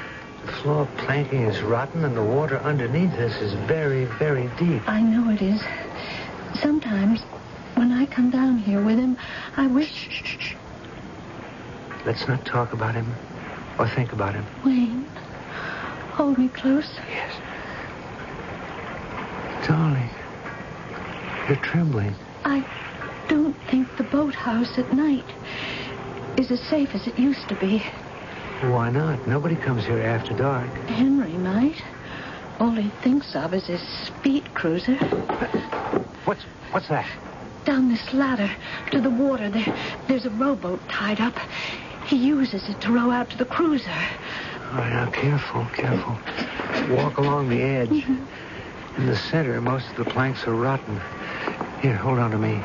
[0.45, 4.87] The floor planking is rotten, and the water underneath us is very, very deep.
[4.87, 5.61] I know it is.
[6.61, 7.21] Sometimes,
[7.73, 9.17] when I come down here with him,
[9.57, 10.55] I wish.
[12.05, 13.11] Let's not talk about him
[13.79, 14.45] or think about him.
[14.63, 15.05] Wayne,
[16.11, 16.91] hold me close.
[17.09, 17.33] Yes.
[19.67, 20.09] Darling,
[21.47, 22.13] you're trembling.
[22.43, 22.63] I
[23.27, 25.25] don't think the boathouse at night
[26.37, 27.83] is as safe as it used to be.
[28.71, 29.27] Why not?
[29.27, 30.69] Nobody comes here after dark.
[30.87, 31.81] Henry might.
[32.59, 34.95] All he thinks of is his speed cruiser.
[36.25, 37.09] What's what's that?
[37.65, 38.49] Down this ladder
[38.91, 39.75] to the water, there,
[40.07, 41.37] there's a rowboat tied up.
[42.05, 43.89] He uses it to row out to the cruiser.
[43.89, 46.17] All right, now, careful, careful.
[46.95, 47.89] Walk along the edge.
[47.89, 49.01] Mm-hmm.
[49.01, 51.01] In the center, most of the planks are rotten.
[51.81, 52.61] Here, hold on to me.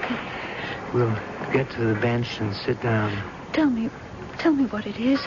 [0.93, 1.17] We'll
[1.53, 3.17] get to the bench and sit down.
[3.53, 3.91] Tell me,
[4.39, 5.21] tell me what it is.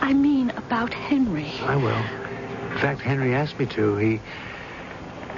[0.00, 1.52] I mean about Henry.
[1.62, 2.72] I will.
[2.72, 3.96] In fact, Henry asked me to.
[3.96, 4.20] He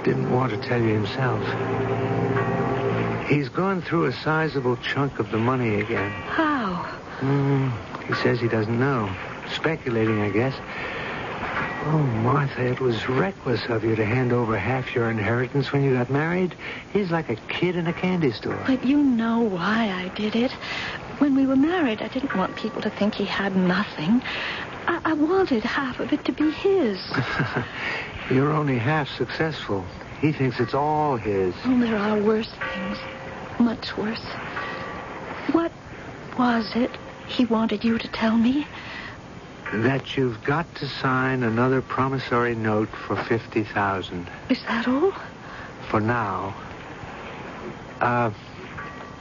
[0.03, 1.41] didn't want to tell you himself.
[3.27, 6.11] He's gone through a sizable chunk of the money again.
[6.11, 6.85] How?
[7.19, 7.71] Mm,
[8.05, 9.09] he says he doesn't know.
[9.53, 10.53] Speculating, I guess.
[11.83, 15.93] Oh, Martha, it was reckless of you to hand over half your inheritance when you
[15.93, 16.53] got married.
[16.93, 18.61] He's like a kid in a candy store.
[18.67, 20.51] But you know why I did it.
[21.21, 24.23] When we were married, I didn't want people to think he had nothing.
[24.87, 26.99] I, I wanted half of it to be his.
[28.31, 29.85] You're only half successful.
[30.19, 31.53] He thinks it's all his.
[31.63, 32.97] Oh, there are worse things.
[33.59, 34.25] Much worse.
[35.51, 35.71] What
[36.39, 36.89] was it
[37.27, 38.65] he wanted you to tell me?
[39.73, 45.13] That you've got to sign another promissory note for 50000 Is that all?
[45.87, 46.55] For now.
[47.99, 48.31] Uh,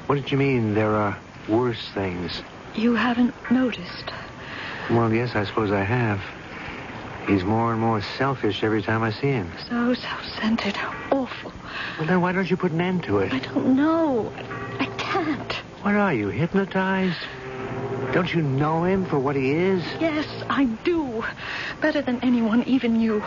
[0.07, 1.19] what did you mean there are
[1.51, 2.43] worse things?
[2.75, 4.11] You haven't noticed.
[4.91, 6.21] Well, yes, I suppose I have.
[7.27, 9.53] He's more and more selfish every time I see him.
[9.69, 10.77] So self-centered.
[10.77, 11.53] How awful.
[11.99, 13.33] Well, then why don't you put an end to it?
[13.33, 14.33] I don't know.
[14.79, 15.53] I can't.
[15.83, 17.19] What are you, hypnotized?
[18.13, 19.85] Don't you know him for what he is?
[20.01, 21.25] Yes, I do.
[21.81, 23.23] Better than anyone, even you.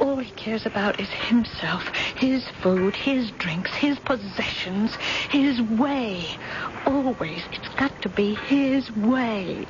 [0.00, 4.94] All he cares about is himself, his food, his drinks, his possessions,
[5.30, 6.26] his way.
[6.84, 9.66] Always, it's got to be his way.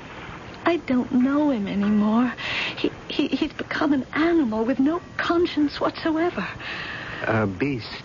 [0.65, 2.33] I don't know him anymore.
[2.77, 6.47] He, he, he's become an animal with no conscience whatsoever.
[7.27, 8.05] A beast,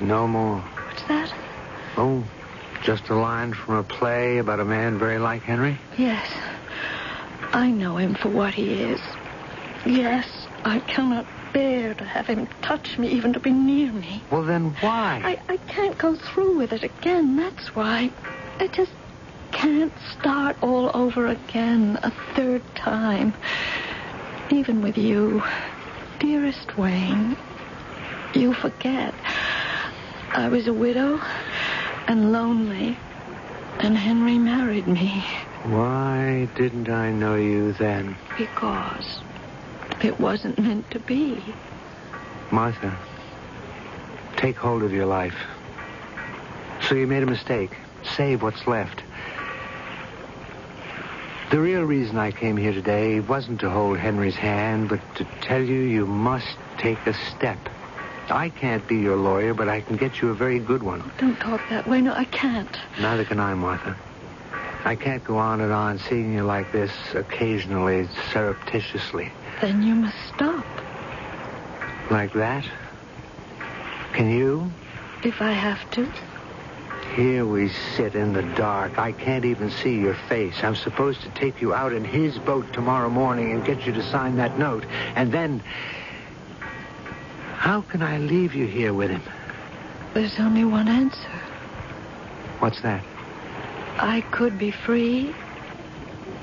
[0.00, 0.58] no more.
[0.60, 1.32] What's that?
[1.96, 2.24] Oh,
[2.82, 5.78] just a line from a play about a man very like Henry?
[5.96, 6.26] Yes.
[7.52, 9.00] I know him for what he is.
[9.84, 10.26] Yes,
[10.64, 14.22] I cannot bear to have him touch me, even to be near me.
[14.30, 15.22] Well, then why?
[15.24, 18.10] I, I can't go through with it again, that's why.
[18.58, 18.92] I just
[19.52, 23.32] can't start all over again a third time.
[24.50, 25.42] Even with you,
[26.18, 27.36] dearest Wayne,
[28.34, 29.14] you forget.
[30.32, 31.18] I was a widow
[32.08, 32.96] and lonely,
[33.80, 35.24] and Henry married me
[35.64, 38.16] Why didn't I know you then?
[38.38, 39.20] because
[40.02, 41.42] it wasn't meant to be.
[42.50, 42.96] Martha,
[44.36, 45.36] take hold of your life.
[46.88, 47.76] So you made a mistake.
[48.16, 49.02] Save what's left.
[51.50, 55.62] The real reason I came here today wasn't to hold Henry's hand, but to tell
[55.62, 57.58] you you must take a step.
[58.30, 61.02] I can't be your lawyer, but I can get you a very good one.
[61.04, 62.00] Oh, don't talk that way.
[62.00, 62.76] No, I can't.
[63.00, 63.96] Neither can I, Martha.
[64.84, 69.32] I can't go on and on seeing you like this occasionally, surreptitiously.
[69.60, 70.64] Then you must stop.
[72.10, 72.64] Like that?
[74.12, 74.70] Can you?
[75.24, 76.08] If I have to.
[77.14, 78.98] Here we sit in the dark.
[78.98, 80.62] I can't even see your face.
[80.62, 84.02] I'm supposed to take you out in his boat tomorrow morning and get you to
[84.02, 84.84] sign that note.
[85.14, 85.62] And then.
[87.56, 89.22] How can I leave you here with him?
[90.14, 91.40] There's only one answer.
[92.60, 93.04] What's that?
[93.98, 95.34] I could be free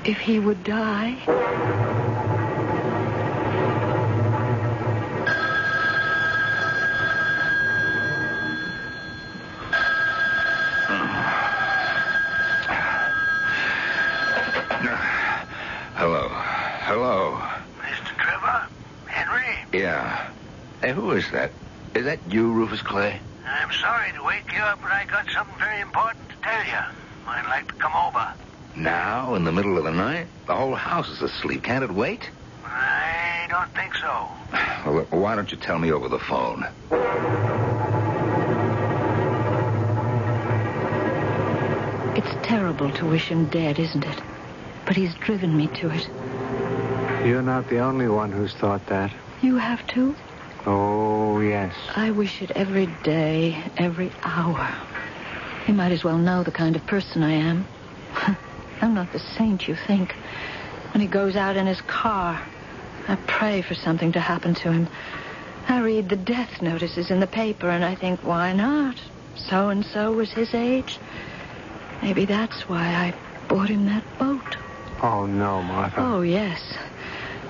[0.04, 1.16] if he would die.
[20.84, 21.50] Hey, who is that?
[21.94, 23.18] Is that you, Rufus Clay?
[23.46, 26.78] I'm sorry to wake you up, but I got something very important to tell you.
[27.26, 28.34] I'd like to come over.
[28.76, 30.26] Now, in the middle of the night?
[30.46, 31.62] The whole house is asleep.
[31.62, 32.28] Can't it wait?
[32.66, 34.28] I don't think so.
[35.10, 36.66] Well, why don't you tell me over the phone?
[42.14, 44.22] It's terrible to wish him dead, isn't it?
[44.84, 46.06] But he's driven me to it.
[47.26, 49.10] You're not the only one who's thought that.
[49.40, 50.14] You have to?
[50.66, 51.74] Oh, yes.
[51.94, 54.74] I wish it every day, every hour.
[55.66, 57.66] He might as well know the kind of person I am.
[58.80, 60.14] I'm not the saint you think.
[60.92, 62.40] When he goes out in his car,
[63.08, 64.88] I pray for something to happen to him.
[65.68, 68.96] I read the death notices in the paper, and I think, why not?
[69.36, 70.98] So and so was his age.
[72.02, 73.14] Maybe that's why I
[73.48, 74.56] bought him that boat.
[75.02, 75.96] Oh, no, Martha.
[75.98, 76.60] Oh, yes.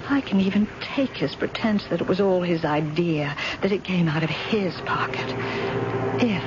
[0.09, 4.09] I can even take his pretense that it was all his idea, that it came
[4.09, 5.35] out of his pocket.
[6.21, 6.45] If,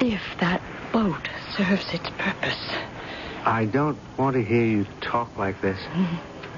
[0.00, 0.62] if that
[0.92, 2.70] boat serves its purpose.
[3.44, 5.78] I don't want to hear you talk like this.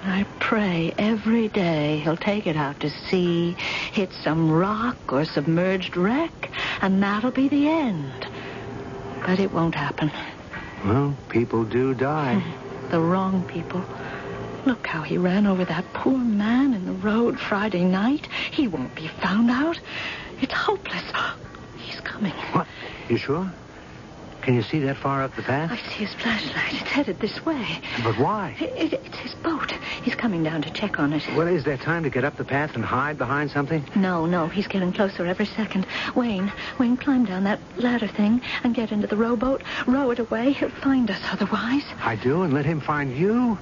[0.05, 3.57] I pray every day he'll take it out to sea,
[3.93, 8.27] hit some rock or submerged wreck, and that'll be the end.
[9.25, 10.11] But it won't happen.
[10.85, 12.43] Well, people do die.
[12.91, 13.83] The wrong people.
[14.65, 18.29] Look how he ran over that poor man in the road Friday night.
[18.53, 19.79] He won't be found out.
[20.41, 21.03] It's hopeless.
[21.77, 22.33] He's coming.
[22.53, 22.67] What?
[23.09, 23.51] You sure?
[24.43, 25.71] Can you see that far up the path?
[25.71, 26.73] I see his flashlight.
[26.73, 27.81] It's headed this way.
[28.03, 28.57] But why?
[28.59, 29.71] It, it, it's his boat.
[30.03, 31.23] He's coming down to check on it.
[31.37, 33.85] Well, is there time to get up the path and hide behind something?
[33.95, 35.87] No, no, he's getting closer every second.
[36.17, 39.63] Wayne, Wayne, climb down that ladder thing and get into the rowboat.
[39.87, 40.53] Row it away.
[40.53, 41.85] He'll find us otherwise.
[42.01, 43.59] I do, and let him find you?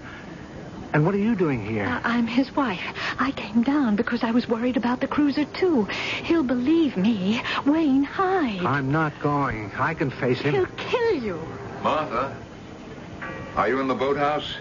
[0.93, 1.87] And what are you doing here?
[1.87, 2.83] I- I'm his wife.
[3.19, 5.85] I came down because I was worried about the cruiser, too.
[6.25, 7.41] He'll believe me.
[7.65, 8.65] Wayne, hide.
[8.65, 9.71] I'm not going.
[9.79, 10.55] I can face him.
[10.55, 11.41] He'll kill you.
[11.83, 12.37] Martha?
[13.57, 14.57] Are you in the boathouse?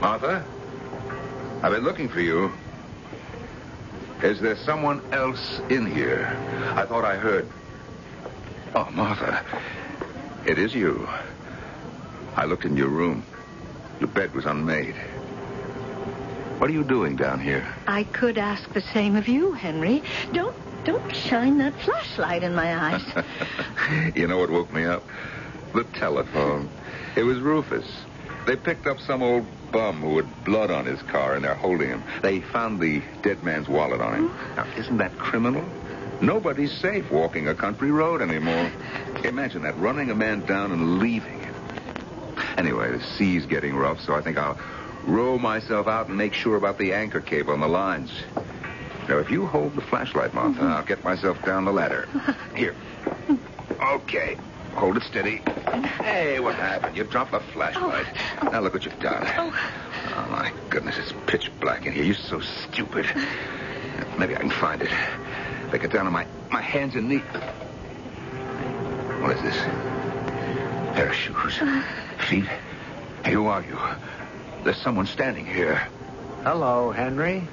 [0.00, 0.44] Martha?
[1.62, 2.52] I've been looking for you.
[4.22, 6.36] Is there someone else in here?
[6.74, 7.48] I thought I heard.
[8.74, 9.42] Oh, Martha.
[10.46, 11.08] It is you.
[12.36, 13.24] I looked in your room.
[14.04, 14.96] Your bed was unmade.
[16.58, 17.66] What are you doing down here?
[17.86, 20.02] I could ask the same of you, Henry.
[20.34, 23.02] Don't don't shine that flashlight in my eyes.
[24.14, 25.04] you know what woke me up?
[25.72, 26.68] The telephone.
[27.16, 27.86] It was Rufus.
[28.46, 31.88] They picked up some old bum who had blood on his car, and they're holding
[31.88, 32.04] him.
[32.20, 34.26] They found the dead man's wallet on him.
[34.54, 35.64] Now, isn't that criminal?
[36.20, 38.70] Nobody's safe walking a country road anymore.
[39.24, 41.43] Imagine that, running a man down and leaving him.
[42.56, 44.58] Anyway, the sea's getting rough, so I think I'll
[45.06, 48.10] row myself out and make sure about the anchor cable and the lines.
[49.08, 50.72] Now, if you hold the flashlight, Martha, mm-hmm.
[50.72, 52.08] I'll get myself down the ladder.
[52.54, 52.74] Here.
[53.82, 54.36] Okay.
[54.74, 55.36] Hold it steady.
[56.02, 56.96] Hey, what happened?
[56.96, 58.06] You dropped the flashlight.
[58.42, 58.48] Oh.
[58.48, 59.24] Now look what you've done.
[59.36, 59.52] Oh,
[60.16, 62.02] oh, my goodness, it's pitch black in here.
[62.02, 63.06] You're so stupid.
[64.18, 64.90] Maybe I can find it.
[65.70, 67.22] They get down on my, my hands and knees.
[69.20, 69.56] What is this?
[70.96, 71.58] Pair of shoes.
[71.60, 72.03] Uh.
[72.28, 72.48] Feet.
[73.26, 73.78] Who are you?
[74.64, 75.86] There's someone standing here.
[76.42, 77.46] Hello, Henry.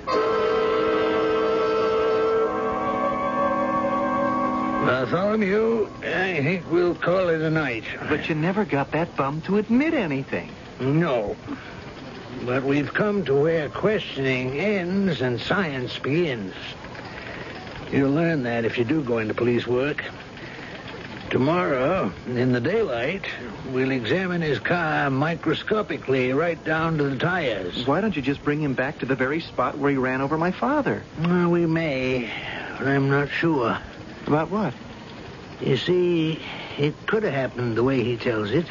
[4.86, 7.84] Bartholomew, I think we'll call it a night.
[8.10, 10.50] But you never got that bum to admit anything.
[10.80, 11.36] No.
[12.46, 16.56] But we've come to where questioning ends and science begins.
[17.92, 20.04] You'll learn that if you do go into police work.
[21.32, 23.26] Tomorrow, in the daylight,
[23.72, 27.88] we'll examine his car microscopically right down to the tires.
[27.88, 30.38] Why don't you just bring him back to the very spot where he ran over
[30.38, 31.04] my father?
[31.24, 32.30] Well, we may,
[32.78, 33.78] but I'm not sure.
[34.28, 34.74] About what?
[35.62, 36.42] You see,
[36.78, 38.66] it could have happened the way he tells it.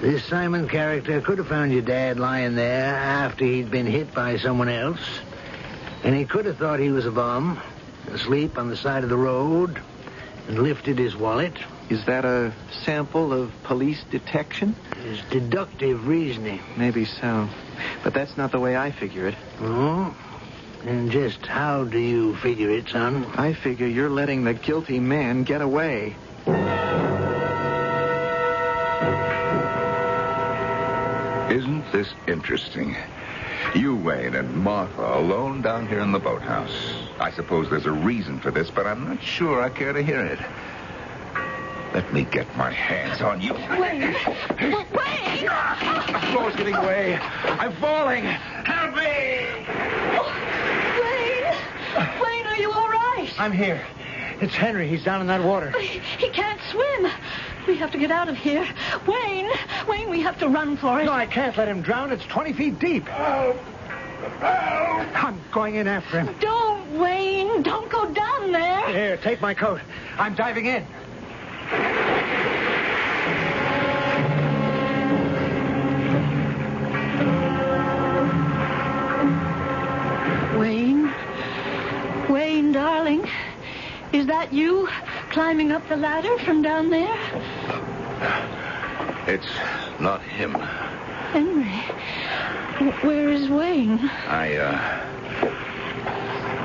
[0.00, 4.38] This Simon character could have found your dad lying there after he'd been hit by
[4.38, 5.20] someone else.
[6.04, 7.60] And he could have thought he was a bum,
[8.10, 9.78] asleep on the side of the road,
[10.48, 11.54] and lifted his wallet.
[11.88, 12.52] Is that a
[12.84, 14.74] sample of police detection?
[15.04, 16.60] It's deductive reasoning.
[16.76, 17.48] Maybe so.
[18.02, 19.34] But that's not the way I figure it.
[19.60, 20.14] Oh?
[20.84, 23.24] And just how do you figure it, son?
[23.36, 26.16] I figure you're letting the guilty man get away.
[31.52, 32.96] Isn't this interesting?
[33.74, 36.72] You, Wayne, and Martha alone down here in the boathouse.
[37.22, 40.22] I suppose there's a reason for this, but I'm not sure I care to hear
[40.22, 40.40] it.
[41.94, 43.54] Let me get my hands on you.
[43.54, 44.16] Wayne!
[44.58, 45.46] Wayne!
[45.46, 47.16] The floor's giving away.
[47.44, 48.24] I'm falling.
[48.24, 49.46] Help me!
[50.98, 51.54] Wayne!
[52.20, 53.32] Wayne, are you all right?
[53.38, 53.86] I'm here.
[54.40, 54.88] It's Henry.
[54.88, 55.70] He's down in that water.
[55.78, 57.12] He, he can't swim.
[57.68, 58.66] We have to get out of here.
[59.06, 59.48] Wayne!
[59.86, 61.04] Wayne, we have to run for it.
[61.04, 62.10] No, I can't let him drown.
[62.10, 63.04] It's 20 feet deep.
[63.12, 63.56] Oh,
[64.42, 66.34] I'm going in after him.
[66.40, 67.62] Don't, Wayne.
[67.62, 68.86] Don't go down there.
[68.88, 69.80] Here, take my coat.
[70.18, 70.86] I'm diving in.
[80.58, 81.12] Wayne?
[82.28, 83.28] Wayne, darling.
[84.12, 84.88] Is that you
[85.30, 87.18] climbing up the ladder from down there?
[89.26, 89.46] It's
[89.98, 90.52] not him.
[91.32, 91.82] Henry.
[92.74, 93.98] Wh- Where is Wayne?
[94.28, 95.08] I, uh.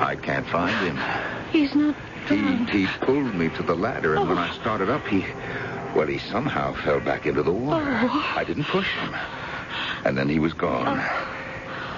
[0.05, 0.97] I can't find him.
[1.51, 1.95] He's not
[2.27, 5.25] He, he pulled me to the ladder, and when I started up, he.
[5.95, 7.99] Well, he somehow fell back into the water.
[8.03, 8.33] Oh.
[8.35, 9.15] I didn't push him.
[10.05, 11.03] And then he was gone.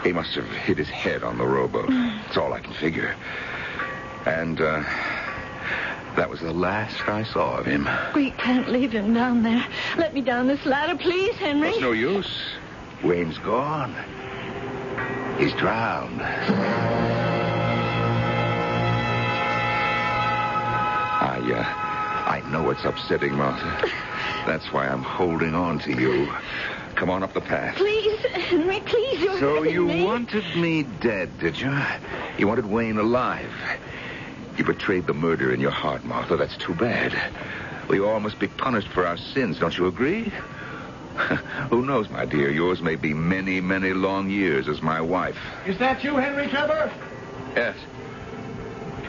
[0.04, 1.90] He must have hit his head on the rowboat.
[1.90, 3.16] That's all I can figure.
[4.26, 4.84] And, uh,
[6.16, 7.90] that was the last I saw of him.
[8.16, 9.66] We can't leave him down there.
[9.98, 11.70] Let me down this ladder, please, Henry.
[11.70, 12.42] It's no use.
[13.04, 13.96] Wayne's gone.
[15.38, 16.22] He's drowned.
[21.22, 21.64] I, uh,
[22.30, 23.90] I know it's upsetting, Martha.
[24.46, 26.32] That's why I'm holding on to you.
[26.96, 27.76] Come on up the path.
[27.76, 30.04] Please, Henry, please, you're So you me.
[30.04, 31.78] wanted me dead, did you?
[32.38, 33.52] You wanted Wayne alive.
[34.58, 36.36] You betrayed the murder in your heart, Martha.
[36.36, 37.14] That's too bad.
[37.88, 40.34] We all must be punished for our sins, don't you agree?
[41.70, 42.50] Who knows, my dear?
[42.50, 45.38] Yours may be many, many long years as my wife.
[45.66, 46.92] Is that you, Henry Trevor?
[47.56, 47.76] Yes.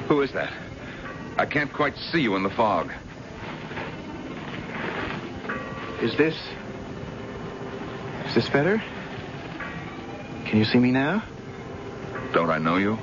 [0.09, 0.53] Who is that?
[1.39, 2.93] I can't quite see you in the fog.
[6.03, 6.37] Is this.
[8.27, 8.83] Is this better?
[10.47, 11.23] Can you see me now?
[12.33, 12.99] Don't I know you?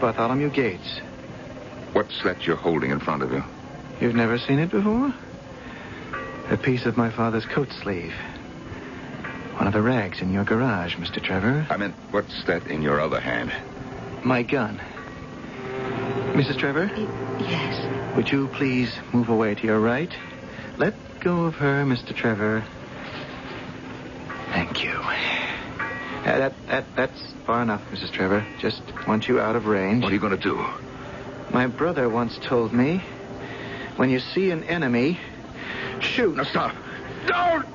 [0.00, 1.00] Bartholomew Gates.
[1.92, 3.42] What's that you're holding in front of you?
[4.00, 5.12] You've never seen it before?
[6.50, 8.14] A piece of my father's coat sleeve.
[9.58, 11.20] One of the rags in your garage, Mr.
[11.20, 11.66] Trevor.
[11.68, 13.52] I meant, what's that in your other hand?
[14.24, 14.80] My gun.
[16.32, 16.58] Mrs.
[16.58, 16.88] Trevor,
[17.40, 18.14] Yes.
[18.16, 20.12] would you please move away to your right?
[20.76, 22.14] Let go of her, Mr.
[22.14, 22.62] Trevor.
[24.50, 24.92] Thank you.
[24.92, 25.84] Uh,
[26.24, 28.12] that, that, that's far enough, Mrs.
[28.12, 28.46] Trevor.
[28.60, 30.04] Just want you out of range.
[30.04, 30.64] What are you going to do?
[31.52, 33.02] My brother once told me,
[33.96, 35.18] when you see an enemy,
[36.00, 36.36] shoot.
[36.36, 36.76] Now stop.
[37.26, 37.66] Don't!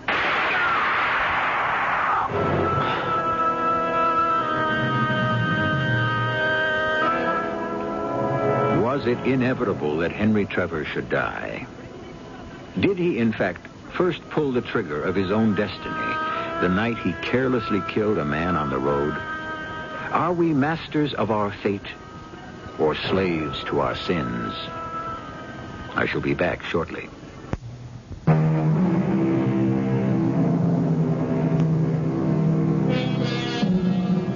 [9.04, 11.68] Was it inevitable that Henry Trevor should die?
[12.80, 16.16] Did he, in fact, first pull the trigger of his own destiny
[16.62, 19.12] the night he carelessly killed a man on the road?
[20.14, 21.82] Are we masters of our fate
[22.80, 24.54] or slaves to our sins?
[25.95, 27.10] I shall be back shortly.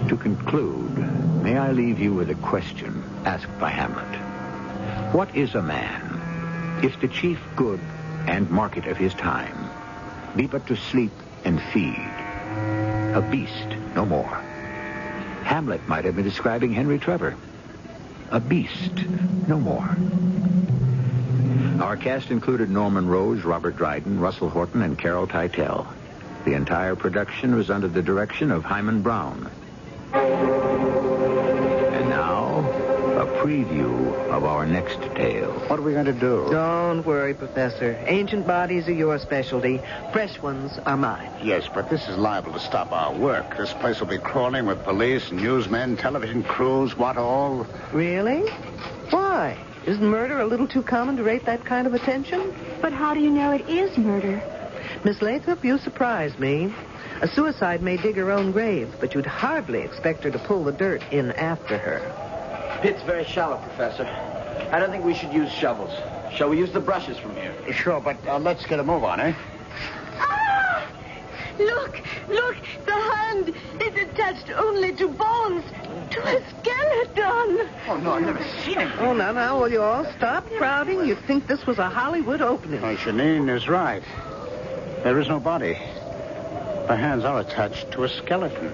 [0.09, 0.97] To conclude,
[1.41, 4.26] may I leave you with a question asked by Hamlet.
[5.11, 7.79] What is a man if the chief good
[8.27, 9.69] and market of his time
[10.35, 11.13] be but to sleep
[11.45, 12.11] and feed?
[13.15, 14.43] A beast, no more.
[15.43, 17.37] Hamlet might have been describing Henry Trevor.
[18.31, 18.91] A beast,
[19.47, 19.97] no more.
[21.81, 25.87] Our cast included Norman Rose, Robert Dryden, Russell Horton, and Carol Teitel.
[26.43, 29.49] The entire production was under the direction of Himan Brown.
[33.37, 35.51] And now, a preview of our next tale.
[35.67, 36.47] What are we going to do?
[36.51, 37.97] Don't worry, Professor.
[38.07, 39.81] Ancient bodies are your specialty.
[40.11, 41.31] Fresh ones are mine.
[41.43, 43.57] Yes, but this is liable to stop our work.
[43.57, 47.67] This place will be crawling with police, newsmen, television crews, what all.
[47.93, 48.49] Really?
[49.09, 49.57] Why?
[49.85, 52.53] Isn't murder a little too common to rate that kind of attention?
[52.81, 54.41] But how do you know it is murder?
[55.03, 56.73] Miss Lathrop, you surprise me.
[57.21, 60.71] A suicide may dig her own grave, but you'd hardly expect her to pull the
[60.71, 62.26] dirt in after her.
[62.81, 64.05] Pit's very shallow, Professor.
[64.71, 65.91] I don't think we should use shovels.
[66.35, 67.53] Shall we use the brushes from here?
[67.73, 69.33] Sure, but uh, let's get a move on, eh?
[70.19, 70.87] Ah!
[71.57, 72.55] Look, look,
[72.85, 75.63] the hand is attached only to bones,
[76.11, 77.67] to a skeleton.
[77.87, 78.91] Oh, no, I've never seen it.
[78.99, 81.05] Oh, now, now, will you all stop crowding?
[81.05, 82.83] You'd think this was a Hollywood opening.
[82.83, 84.03] Oh, Janine is right.
[85.03, 85.73] There is no body.
[86.87, 88.73] The hands are attached to a skeleton.